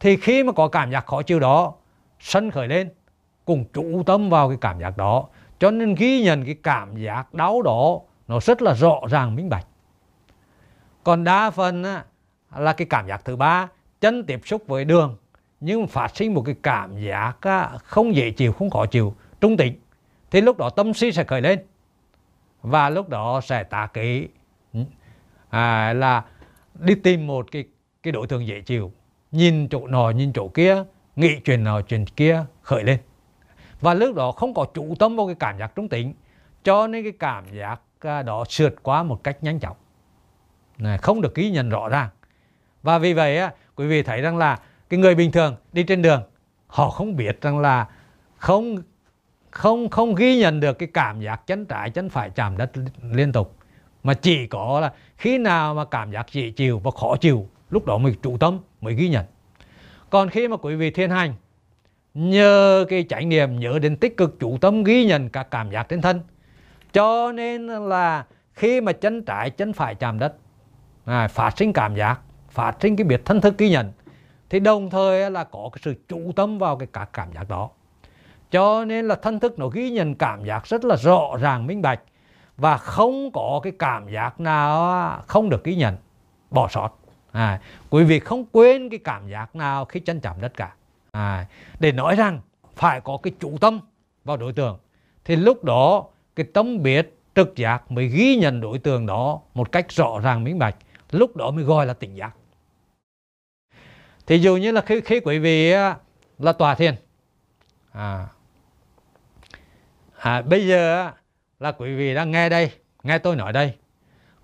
[0.00, 1.74] Thì khi mà có cảm giác khó chịu đó
[2.20, 2.90] sân khởi lên
[3.44, 5.28] cùng chú tâm vào cái cảm giác đó.
[5.58, 9.48] Cho nên ghi nhận cái cảm giác đau đó nó rất là rõ ràng minh
[9.48, 9.66] bạch.
[11.04, 12.04] Còn đa phần á,
[12.56, 13.68] là cái cảm giác thứ ba
[14.00, 15.16] chân tiếp xúc với đường
[15.60, 17.36] nhưng phát sinh một cái cảm giác
[17.84, 19.80] không dễ chịu không khó chịu trung tính.
[20.30, 21.58] Thì lúc đó tâm si sẽ khởi lên.
[22.62, 24.28] Và lúc đó sẽ tả kỹ
[25.50, 26.24] à, là
[26.74, 27.64] đi tìm một cái
[28.02, 28.92] cái đối tượng dễ chịu.
[29.32, 30.84] Nhìn chỗ nọ nhìn chỗ kia
[31.16, 32.98] nghĩ chuyện nào chuyện kia khởi lên.
[33.80, 36.14] Và lúc đó không có chủ tâm vào cái cảm giác trung tính.
[36.64, 39.76] Cho nên cái cảm giác à, đó sượt qua một cách nhanh chóng.
[41.02, 42.08] Không được ghi nhận rõ ràng.
[42.82, 44.58] Và vì vậy á, quý vị thấy rằng là
[44.88, 46.22] cái người bình thường đi trên đường
[46.66, 47.86] họ không biết rằng là
[48.36, 48.76] không
[49.50, 52.72] không không ghi nhận được cái cảm giác chân trái chân phải chạm đất
[53.12, 53.56] liên tục.
[54.02, 57.86] Mà chỉ có là khi nào mà cảm giác dễ chịu và khó chịu lúc
[57.86, 59.24] đó mới chủ tâm mới ghi nhận.
[60.10, 61.34] Còn khi mà quý vị thiên hành
[62.14, 65.88] nhờ cái trải nghiệm nhớ đến tích cực chủ tâm ghi nhận các cảm giác
[65.88, 66.20] trên thân
[66.92, 70.34] cho nên là khi mà chân trái chân phải chạm đất
[71.04, 72.20] à, phát sinh cảm giác
[72.50, 73.92] phát sinh cái biệt thân thức ghi nhận
[74.50, 77.70] thì đồng thời là có cái sự chủ tâm vào cái các cảm giác đó.
[78.50, 81.82] Cho nên là thân thức nó ghi nhận cảm giác rất là rõ ràng minh
[81.82, 82.00] bạch.
[82.56, 85.96] Và không có cái cảm giác nào không được ghi nhận
[86.50, 86.88] bỏ sót.
[87.32, 90.74] À, quý vị không quên cái cảm giác nào khi chân chạm đất cả.
[91.10, 91.46] À,
[91.80, 92.40] để nói rằng
[92.74, 93.80] phải có cái chủ tâm
[94.24, 94.78] vào đối tượng
[95.24, 96.04] thì lúc đó
[96.36, 100.44] cái tâm biết trực giác mới ghi nhận đối tượng đó một cách rõ ràng
[100.44, 100.76] minh bạch.
[101.10, 102.37] Lúc đó mới gọi là tỉnh giác
[104.28, 105.72] thì dù như là khi, khi quý vị
[106.38, 106.94] là tòa thiền.
[107.92, 108.26] À,
[110.18, 111.10] à, bây giờ
[111.60, 112.70] là quý vị đang nghe đây
[113.02, 113.74] nghe tôi nói đây.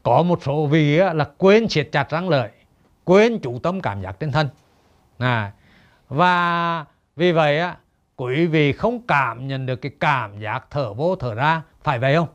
[0.03, 2.51] Có một số vị là quên siết chặt răng lợi
[3.05, 4.49] quên chủ tâm cảm giác trên thân.
[5.18, 5.53] À,
[6.09, 6.85] và
[7.16, 7.76] vì vậy á
[8.16, 12.14] quý vị không cảm nhận được cái cảm giác thở vô thở ra phải vậy
[12.14, 12.28] không?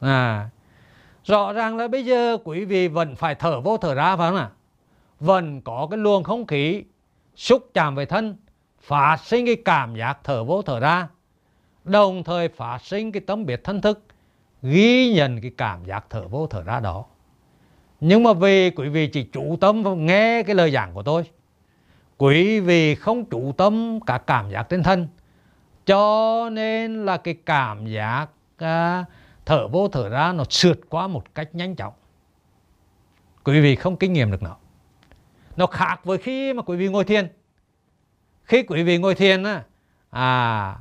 [0.00, 0.48] À.
[1.24, 4.38] Rõ ràng là bây giờ quý vị vẫn phải thở vô thở ra phải không
[4.38, 4.50] ạ?
[5.20, 6.84] Vẫn có cái luồng không khí
[7.34, 8.36] xúc chạm về thân
[8.80, 11.08] phát sinh cái cảm giác thở vô thở ra.
[11.84, 14.04] Đồng thời phát sinh cái tấm biệt thân thức
[14.62, 17.04] ghi nhận cái cảm giác thở vô thở ra đó.
[18.00, 21.24] Nhưng mà vì quý vị chỉ chủ tâm nghe cái lời giảng của tôi
[22.18, 25.08] quý vị không chủ tâm cả cảm giác trên thân.
[25.86, 29.04] Cho nên là cái cảm giác à,
[29.46, 31.92] thở vô thở ra nó sượt qua một cách nhanh chóng.
[33.44, 34.56] Quý vị không kinh nghiệm được nó
[35.58, 37.28] nó khác với khi mà quý vị ngồi thiền.
[38.44, 39.62] Khi quý vị ngồi thiền á
[40.10, 40.76] à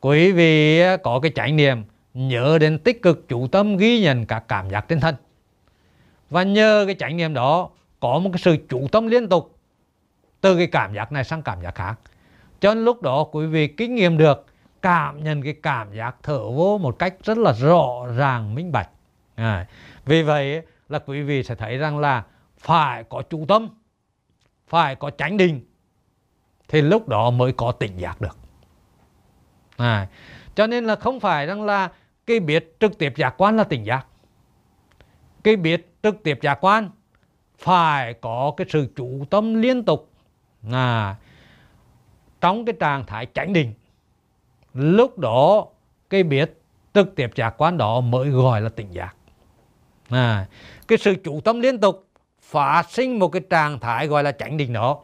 [0.00, 4.44] quý vị có cái trải nghiệm nhớ đến tích cực chủ tâm ghi nhận các
[4.48, 5.14] cảm giác trên thân.
[6.30, 7.70] Và nhờ cái trải nghiệm đó
[8.00, 9.58] có một cái sự chủ tâm liên tục
[10.40, 11.94] từ cái cảm giác này sang cảm giác khác.
[12.60, 14.46] Cho nên lúc đó quý vị kinh nghiệm được
[14.82, 18.90] cảm nhận cái cảm giác thở vô một cách rất là rõ ràng minh bạch.
[19.34, 19.66] À,
[20.04, 22.24] vì vậy là quý vị sẽ thấy rằng là
[22.58, 23.68] phải có chủ tâm
[24.66, 25.60] phải có chánh định
[26.68, 28.38] thì lúc đó mới có tỉnh giác được.
[29.76, 30.08] À,
[30.54, 31.90] cho nên là không phải rằng là
[32.26, 34.06] cái biết trực tiếp giác quan là tỉnh giác.
[35.44, 36.90] Cái biết trực tiếp giác quan
[37.58, 40.10] phải có cái sự chủ tâm liên tục.
[40.72, 41.16] À,
[42.40, 43.74] trong cái trạng thái chánh định
[44.74, 45.66] lúc đó
[46.10, 46.62] cái biết
[46.94, 49.14] trực tiếp giác quan đó mới gọi là tỉnh giác.
[50.08, 50.46] À,
[50.88, 52.05] cái sự chủ tâm liên tục
[52.50, 54.98] phát sinh một cái trạng thái gọi là chánh định đó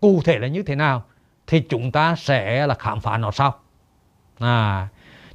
[0.00, 1.04] cụ thể là như thế nào
[1.46, 3.54] thì chúng ta sẽ là khám phá nó sau.
[4.38, 4.88] À,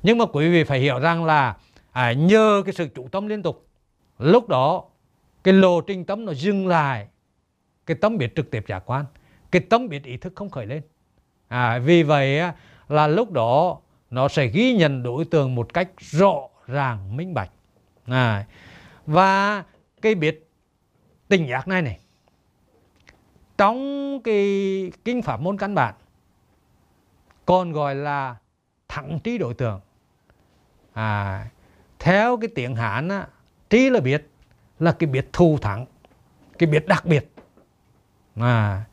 [0.04, 1.56] nhưng mà quý vị phải hiểu rằng là
[1.92, 3.68] à, nhờ cái sự chủ tâm liên tục
[4.20, 4.84] lúc đó
[5.44, 7.08] cái lộ trình tâm nó dừng lại
[7.86, 9.06] cái tâm biết trực tiếp giác quan
[9.52, 10.82] cái tâm biết ý thức không khởi lên.
[11.48, 12.42] À, vì vậy
[12.88, 13.78] là lúc đó
[14.10, 16.34] nó sẽ ghi nhận đối tượng một cách rõ
[16.68, 17.52] ràng minh bạch.
[18.06, 18.46] À,
[19.06, 19.64] và
[20.02, 20.49] cái biết
[21.30, 22.00] tình giác này này.
[23.58, 25.96] Trong cái kinh pháp môn căn bản
[27.46, 28.36] còn gọi là
[28.88, 29.80] thẳng trí đối tượng.
[30.94, 31.46] À,
[32.00, 33.28] theo cái tiếng hán á,
[33.70, 34.28] trí là biết
[34.80, 35.86] là cái biết thù thắng
[36.58, 37.34] cái biết đặc biệt.
[38.36, 38.84] À,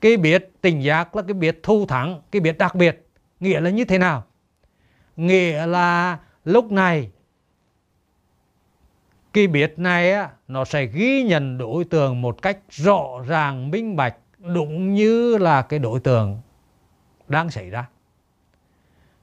[0.00, 3.08] cái biết tình giác là cái biết thù thắng cái biết đặc biệt.
[3.40, 4.24] Nghĩa là như thế nào?
[5.16, 7.10] Nghĩa là lúc này
[9.38, 13.96] cái biết này á, nó sẽ ghi nhận đối tượng một cách rõ ràng minh
[13.96, 16.40] bạch đúng như là cái đối tượng
[17.28, 17.88] đang xảy ra.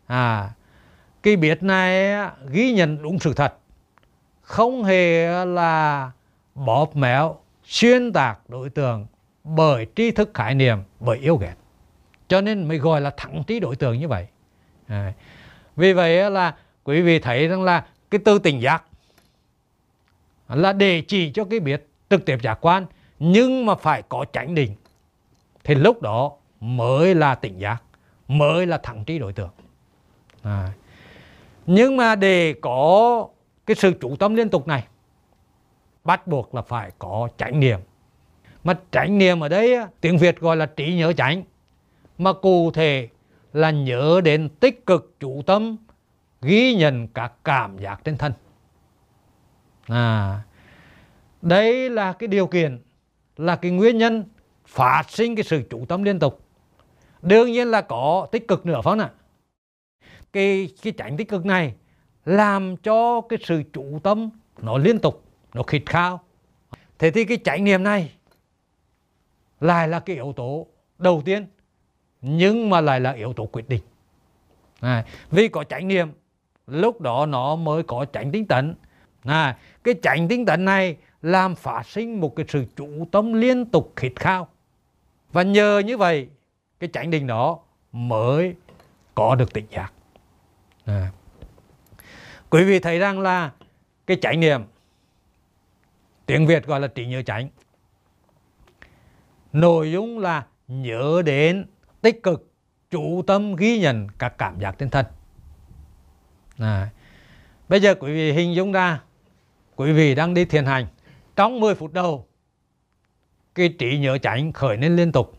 [0.08, 0.50] À
[1.24, 3.54] cái biết này á, ghi nhận đúng sự thật.
[4.42, 6.12] Không hề là
[6.56, 9.06] bóp méo xuyên tạc đối tượng
[9.44, 11.56] bởi tri thức khái niệm bởi yêu ghét.
[12.28, 14.28] Cho nên mới gọi là thẳng trí đối tượng như vậy.
[14.88, 15.14] À,
[15.76, 18.84] vì vậy là quý vị thấy rằng là cái tư tình giác
[20.50, 22.86] là để chỉ cho cái biết trực tiếp giác quan,
[23.20, 24.76] nhưng mà phải có chánh định.
[25.64, 27.78] Thì lúc đó mới là tỉnh giác,
[28.28, 29.50] mới là thẳng trí đối tượng.
[30.44, 30.74] À.
[31.66, 33.28] nhưng mà để có
[33.66, 34.88] cái sự chủ tâm liên tục này,
[36.04, 37.80] bắt buộc là phải có chánh niệm.
[38.64, 41.44] Mà chánh niệm ở đây tiếng Việt gọi là trí nhớ chánh.
[42.18, 43.08] Mà cụ thể
[43.54, 45.78] là nhớ đến tích cực chủ tâm,
[46.42, 48.32] ghi nhận các cảm giác trên thân
[49.88, 50.42] à
[51.42, 52.80] đây là cái điều kiện
[53.38, 54.24] là cái nguyên nhân
[54.68, 56.42] phát sinh cái sự chủ tâm liên tục.
[57.22, 59.12] Đương nhiên là có tích cực nữa phải không ạ?
[60.34, 61.76] Cái cái tránh tích cực này
[62.26, 64.30] làm cho cái sự chủ tâm
[64.62, 65.24] nó liên tục
[65.54, 66.22] nó khịt khao.
[67.00, 68.12] Thế thì cái trải niệm này
[69.60, 70.68] lại là cái yếu tố
[70.98, 71.48] đầu tiên
[72.22, 73.82] nhưng mà lại là yếu tố quyết định.
[74.80, 76.12] À, vì có trải niệm
[76.68, 78.76] lúc đó nó mới có tránh tính tấn.
[79.24, 83.66] À, cái chánh tinh tấn này làm phát sinh một cái sự chủ tâm liên
[83.66, 84.48] tục khít khao
[85.32, 86.30] và nhờ như vậy,
[86.80, 87.60] cái chánh định đó
[87.92, 88.56] mới
[89.16, 89.94] có được tỉnh giác
[90.86, 91.12] à.
[92.50, 93.52] quý vị thấy rằng là
[94.08, 94.62] cái chánh niệm,
[96.26, 97.50] tiếng việt gọi là trí nhớ chánh
[99.54, 101.66] nội dung là nhớ đến
[102.02, 102.52] tích cực,
[102.90, 105.06] chủ tâm ghi nhận các cảm giác tinh thần
[106.58, 106.90] à.
[107.70, 109.02] bây giờ quý vị hình dung ra
[109.76, 110.88] quý vị đang đi thiền hành,
[111.36, 112.28] trong 10 phút đầu,
[113.56, 115.38] cái trí nhớ chánh khởi lên liên tục.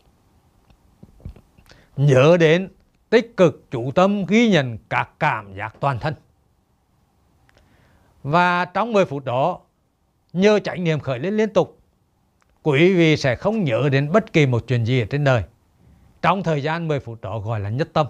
[1.97, 2.69] Nhớ đến
[3.09, 6.13] tích cực chủ tâm ghi nhận các cảm giác toàn thân.
[8.23, 9.59] Và trong 10 phút đó
[10.33, 11.79] nhờ chánh niệm khởi lên liên tục.
[12.63, 15.43] Quý vị sẽ không nhớ đến bất kỳ một chuyện gì ở trên đời.
[16.21, 18.07] Trong thời gian 10 phút đó gọi là nhất tâm.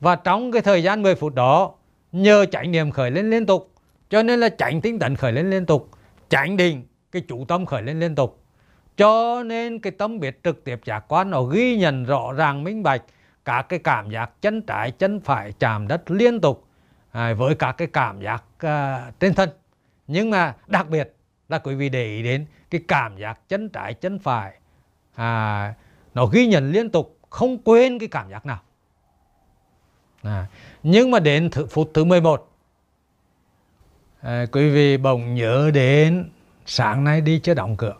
[0.00, 1.74] Và trong cái thời gian 10 phút đó
[2.12, 3.72] nhờ chánh niệm khởi lên liên tục
[4.08, 5.90] cho nên là chánh tinh tấn khởi lên liên tục
[6.28, 6.82] chánh định
[7.12, 8.44] cái chủ tâm khởi lên liên tục.
[8.96, 12.82] Cho nên cái tâm biết trực tiếp giác quan nó ghi nhận rõ ràng minh
[12.82, 13.02] bạch
[13.44, 16.66] các cái cảm giác chân trái chân phải chạm đất liên tục
[17.10, 19.50] à, với các cái cảm giác à, trên thân.
[20.06, 21.14] Nhưng mà đặc biệt
[21.48, 24.52] là quý vị để ý đến cái cảm giác chân trái chân phải
[25.14, 25.74] à,
[26.14, 28.58] nó ghi nhận liên tục không quên cái cảm giác nào.
[30.22, 30.46] À,
[30.82, 32.47] nhưng mà đến th phút thứ 11
[34.20, 36.30] à, quý vị bỗng nhớ đến
[36.66, 37.94] sáng nay đi chưa đóng cửa?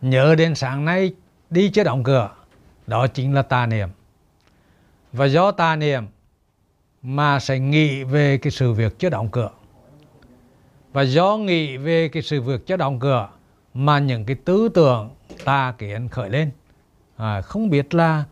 [0.00, 1.14] Nhớ đến sáng nay
[1.50, 2.30] đi chưa đóng cửa?
[2.86, 3.88] Đó chính là tà niệm.
[5.12, 6.06] Và do tà niệm
[7.02, 9.50] mà sẽ nghĩ về cái sự việc chưa đóng cửa.
[10.92, 13.28] Và do nghĩ về cái sự việc chưa đóng cửa
[13.74, 15.10] mà những cái tư tưởng
[15.44, 16.50] tà kiến khởi lên.
[17.16, 18.24] À, không biết là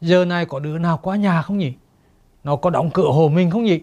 [0.00, 1.72] giờ này có đứa nào qua nhà không nhỉ?
[2.44, 3.80] Nó có đóng cửa hồ mình không nhỉ?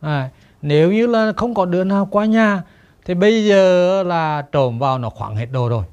[0.00, 0.30] À,
[0.62, 2.62] nếu như là không có đứa nào qua nhà,
[3.04, 5.84] thì bây giờ là trộm vào nó khoảng hết đồ rồi.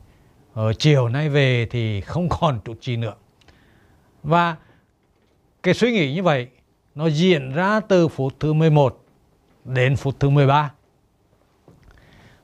[0.54, 3.14] Ở chiều nay về thì không còn chút gì nữa.
[4.24, 4.56] Và
[5.64, 6.48] cái suy nghĩ như vậy,
[6.96, 9.04] nó diễn ra từ phút thứ 11
[9.66, 10.72] đến phút thứ 13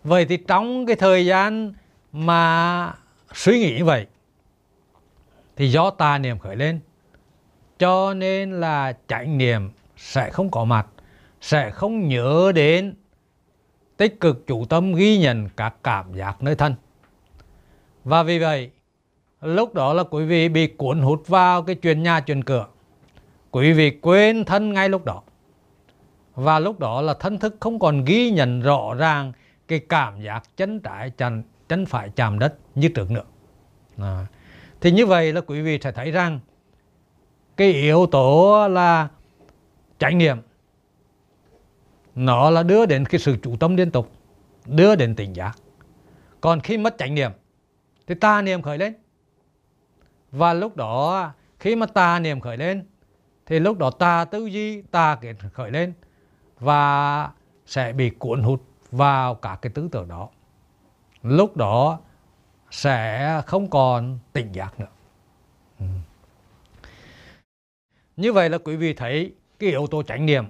[0.03, 1.73] vậy thì trong cái thời gian
[2.11, 2.93] mà
[3.33, 4.07] suy nghĩ như vậy,
[5.55, 6.79] thì do tà niệm khởi lên,
[7.79, 10.87] cho nên là chánh niệm sẽ không có mặt
[11.41, 12.95] sẽ không nhớ đến
[13.97, 16.75] tích cực chủ tâm ghi nhận các cảm giác nơi thân.
[18.03, 18.71] Và vì vậy
[19.41, 22.67] lúc đó là quý vị bị cuốn hút vào cái chuyện nhà chuyện cửa.
[23.51, 25.21] Quý vị quên thân ngay lúc đó.
[26.35, 29.33] Và lúc đó là thân thức không còn ghi nhận rõ ràng
[29.67, 33.23] cái cảm giác chân trái chân, chân phải chạm đất như trước nữa.
[33.97, 34.25] À.
[34.81, 36.39] thì như vậy là quý vị sẽ thấy rằng
[37.57, 39.07] cái yếu tố là
[39.99, 40.37] trải nghiệm
[42.15, 44.11] nó là đưa đến cái sự chủ tâm liên tục,
[44.65, 45.51] đưa đến tỉnh giác.
[46.41, 47.31] Còn khi mất chánh niệm,
[48.07, 48.93] thì tà niệm khởi lên.
[50.31, 52.85] Và lúc đó, khi mà tà niệm khởi lên,
[53.45, 55.93] thì lúc đó tà tư duy, tà kiến khởi lên
[56.59, 57.29] và
[57.65, 60.29] sẽ bị cuốn hút vào cả cái tư tưởng đó.
[61.23, 61.99] Lúc đó
[62.71, 64.87] sẽ không còn tỉnh giác nữa.
[65.79, 65.85] Ừ.
[68.17, 70.45] như vậy là quý vị thấy cái yếu tố chánh niệm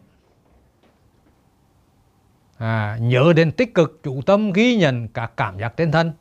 [2.61, 6.11] à, nhớ đến tích cực chủ tâm ghi nhận các cảm giác trên thân.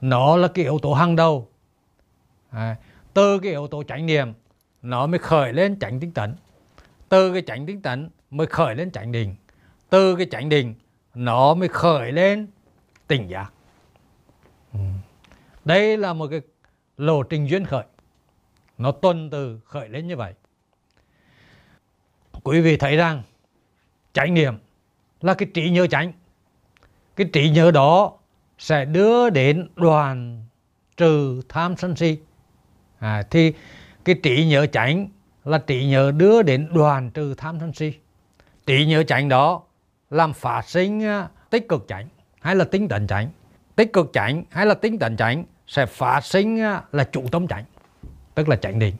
[0.00, 1.48] Nó là cái yếu tố hàng đầu.
[2.50, 2.76] À,
[3.14, 4.32] từ cái yếu tố chánh niệm
[4.82, 6.34] nó mới khởi lên chánh tinh tấn.
[7.08, 9.34] Từ cái chánh tinh tấn mới khởi lên chánh định.
[9.90, 10.74] Từ cái chánh định
[11.14, 12.46] nó mới khởi lên
[13.06, 13.52] tỉnh giác.
[14.72, 14.78] Ừ.
[15.64, 16.40] đây là một cái
[16.96, 17.84] lộ trình duyên khởi.
[18.78, 20.34] Nó tuần từ khởi lên như vậy.
[22.42, 23.22] Quý vị thấy rằng
[24.12, 24.54] chánh niệm
[25.24, 26.12] là cái trí nhớ chánh.
[27.16, 28.12] Cái trí nhớ đó
[28.58, 30.44] sẽ đưa đến đoàn
[30.96, 32.18] trừ tham sân si.
[32.98, 33.52] À, thì
[34.04, 35.08] cái trí nhớ chánh
[35.44, 37.92] là trí nhớ đưa đến đoàn trừ tham sân si.
[38.66, 39.62] Trí nhớ chánh đó
[40.10, 42.08] làm phát sinh à, tích cực chánh
[42.40, 43.28] hay là tinh tấn chánh.
[43.76, 47.46] Tích cực chánh hay là tinh tấn chánh sẽ phát sinh à, là chủ tâm
[47.48, 47.64] chánh
[48.34, 48.94] tức là chánh định.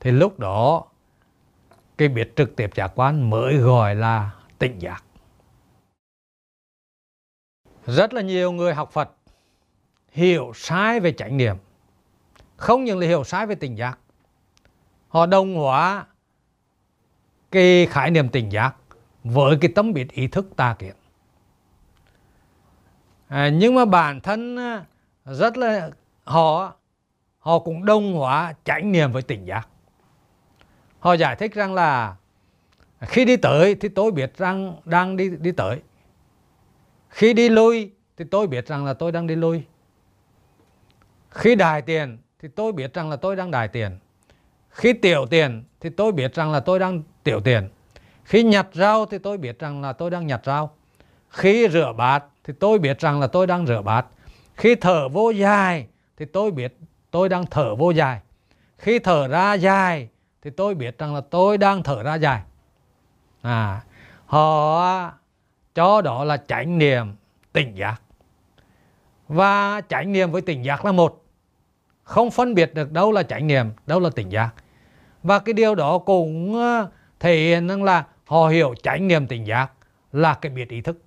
[0.00, 0.84] Thì lúc đó
[1.98, 5.04] cái biết trực tiếp giác quan mới gọi là tỉnh giác
[7.88, 9.10] rất là nhiều người học Phật
[10.12, 11.56] hiểu sai về chánh niệm
[12.56, 13.98] không những là hiểu sai về tỉnh giác
[15.08, 16.06] họ đồng hóa
[17.50, 18.74] cái khái niệm tỉnh giác
[19.24, 20.94] với cái tâm biệt ý thức tà kiến.
[23.28, 24.84] À, nhưng mà bản thân à,
[25.24, 25.90] rất là
[26.24, 26.74] họ
[27.38, 29.68] họ cũng đồng hóa chánh niệm với tỉnh giác.
[30.98, 32.16] Họ giải thích rằng là
[33.00, 35.80] khi đi tới thì tôi biết rằng đang đi đi tới
[37.10, 39.64] khi đi lui thì tôi biết rằng là tôi đang đi lui
[41.30, 43.98] khi đài tiền thì tôi biết rằng là tôi đang đài tiền.
[44.70, 47.68] Khi tiểu tiền thì tôi biết rằng là tôi đang tiểu tiền.
[48.24, 50.70] Khi nhặt rau thì tôi biết rằng là tôi đang nhặt rau.
[51.30, 54.06] Khi rửa bát thì tôi biết rằng là tôi đang rửa bát.
[54.54, 55.86] Khi thở vô dài
[56.16, 56.76] thì tôi biết
[57.10, 58.20] tôi đang thở vô dài.
[58.78, 60.08] Khi thở ra dài
[60.42, 62.42] thì tôi biết rằng là tôi đang thở ra dài.
[63.42, 63.80] À
[64.26, 65.12] họ
[65.78, 67.06] cho đó là chánh niệm
[67.52, 68.02] tỉnh giác.
[69.28, 71.24] Và chánh niệm với tỉnh giác là một
[72.02, 74.50] không phân biệt được đâu là chánh niệm đâu là tỉnh giác.
[75.22, 79.46] Và cái điều đó cũng ờ, thể hiện rằng là họ hiểu chánh niệm tỉnh
[79.46, 79.72] giác
[80.12, 81.02] là cái biệt ý thức.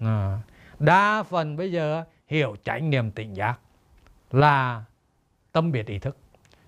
[0.00, 0.38] À,
[0.78, 3.58] đa phần bây giờ hiểu chánh niệm tỉnh giác
[4.30, 4.84] là
[5.52, 6.16] tâm biệt ý thức.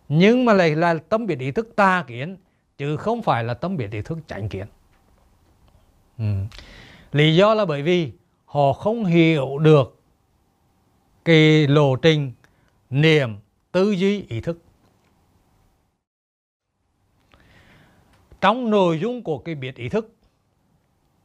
[0.08, 2.36] Nhưng mà lại là tâm biệt ý thức ta kiến
[2.78, 4.66] chứ không phải là tâm biệt ý thức chánh kiến.
[6.18, 6.24] Ừ
[7.12, 8.12] lý do là bởi vì
[8.44, 10.00] họ không hiểu được
[11.24, 12.32] cái lộ trình
[12.90, 13.36] niệm
[13.72, 14.58] tư duy ý thức.
[18.40, 20.14] Trong nội dung của cái biệt ý thức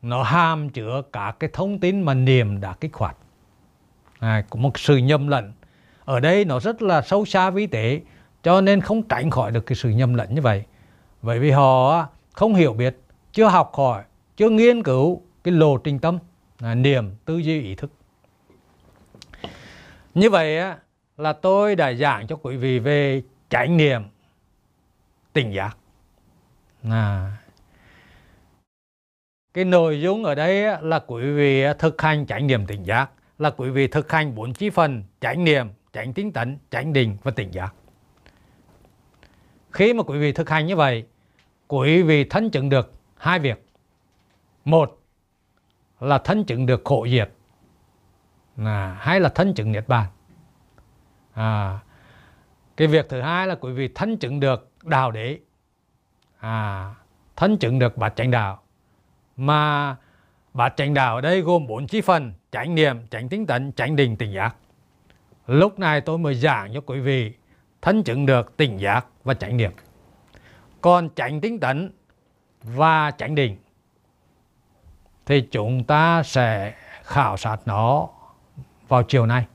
[0.02, 3.18] nó hàm chứa cả cái thông tin mà niệm đã kích hoạt.
[4.20, 5.54] À, có một sự nhầm lẫn.
[6.06, 8.02] Ở đây nó rất là sâu xa vi tế
[8.44, 10.64] cho nên không tránh khỏi được cái sự nhầm lẫn như vậy.
[11.22, 12.98] Bởi vì họ không hiểu biết
[13.34, 14.04] chưa học hỏi
[14.38, 16.20] chưa nghiên cứu cái lộ trình tâm
[16.60, 17.92] à, niềm tư duy ý thức.
[20.14, 20.78] Như vậy á,
[21.18, 24.02] là tôi đã giảng cho quý vị về trải niệm
[25.34, 25.78] tỉnh giác.
[26.90, 27.32] À.
[29.54, 33.50] cái nội dung ở đây là quý vị thực hành trải niệm tỉnh giác là
[33.50, 37.32] quý vị thực hành bốn chi phần trải niệm tránh tính tấn tránh định và
[37.32, 37.74] tỉnh giác.
[39.72, 41.06] Khi mà quý vị thực hành như vậy
[41.68, 43.66] quý vị thân chứng được hai việc.
[44.66, 44.98] Một
[46.00, 47.32] là thân chứng được khổ diệt.
[48.58, 50.06] À, hay là thân chứng niết bàn.
[51.34, 51.80] À,
[52.78, 55.40] cái việc thứ hai là quý vị thân chứng được đạo đế.
[56.40, 56.94] À,
[57.36, 58.62] thân chứng được bát chánh đạo.
[59.38, 59.96] Mà
[60.54, 63.96] bát chánh đạo ở đây gồm bốn chi phần chánh niệm chánh tinh tấn chánh
[63.96, 64.56] định tỉnh giác.
[65.48, 67.34] Lúc này tôi mới giảng cho quý vị
[67.82, 69.72] thân chứng được tỉnh giác và chánh niệm.
[70.82, 71.92] Còn chánh tinh tấn
[72.64, 73.58] và chánh định
[75.28, 76.74] thì chúng ta sẽ
[77.04, 78.08] khảo sát nó
[78.88, 79.46] vào chiều nay.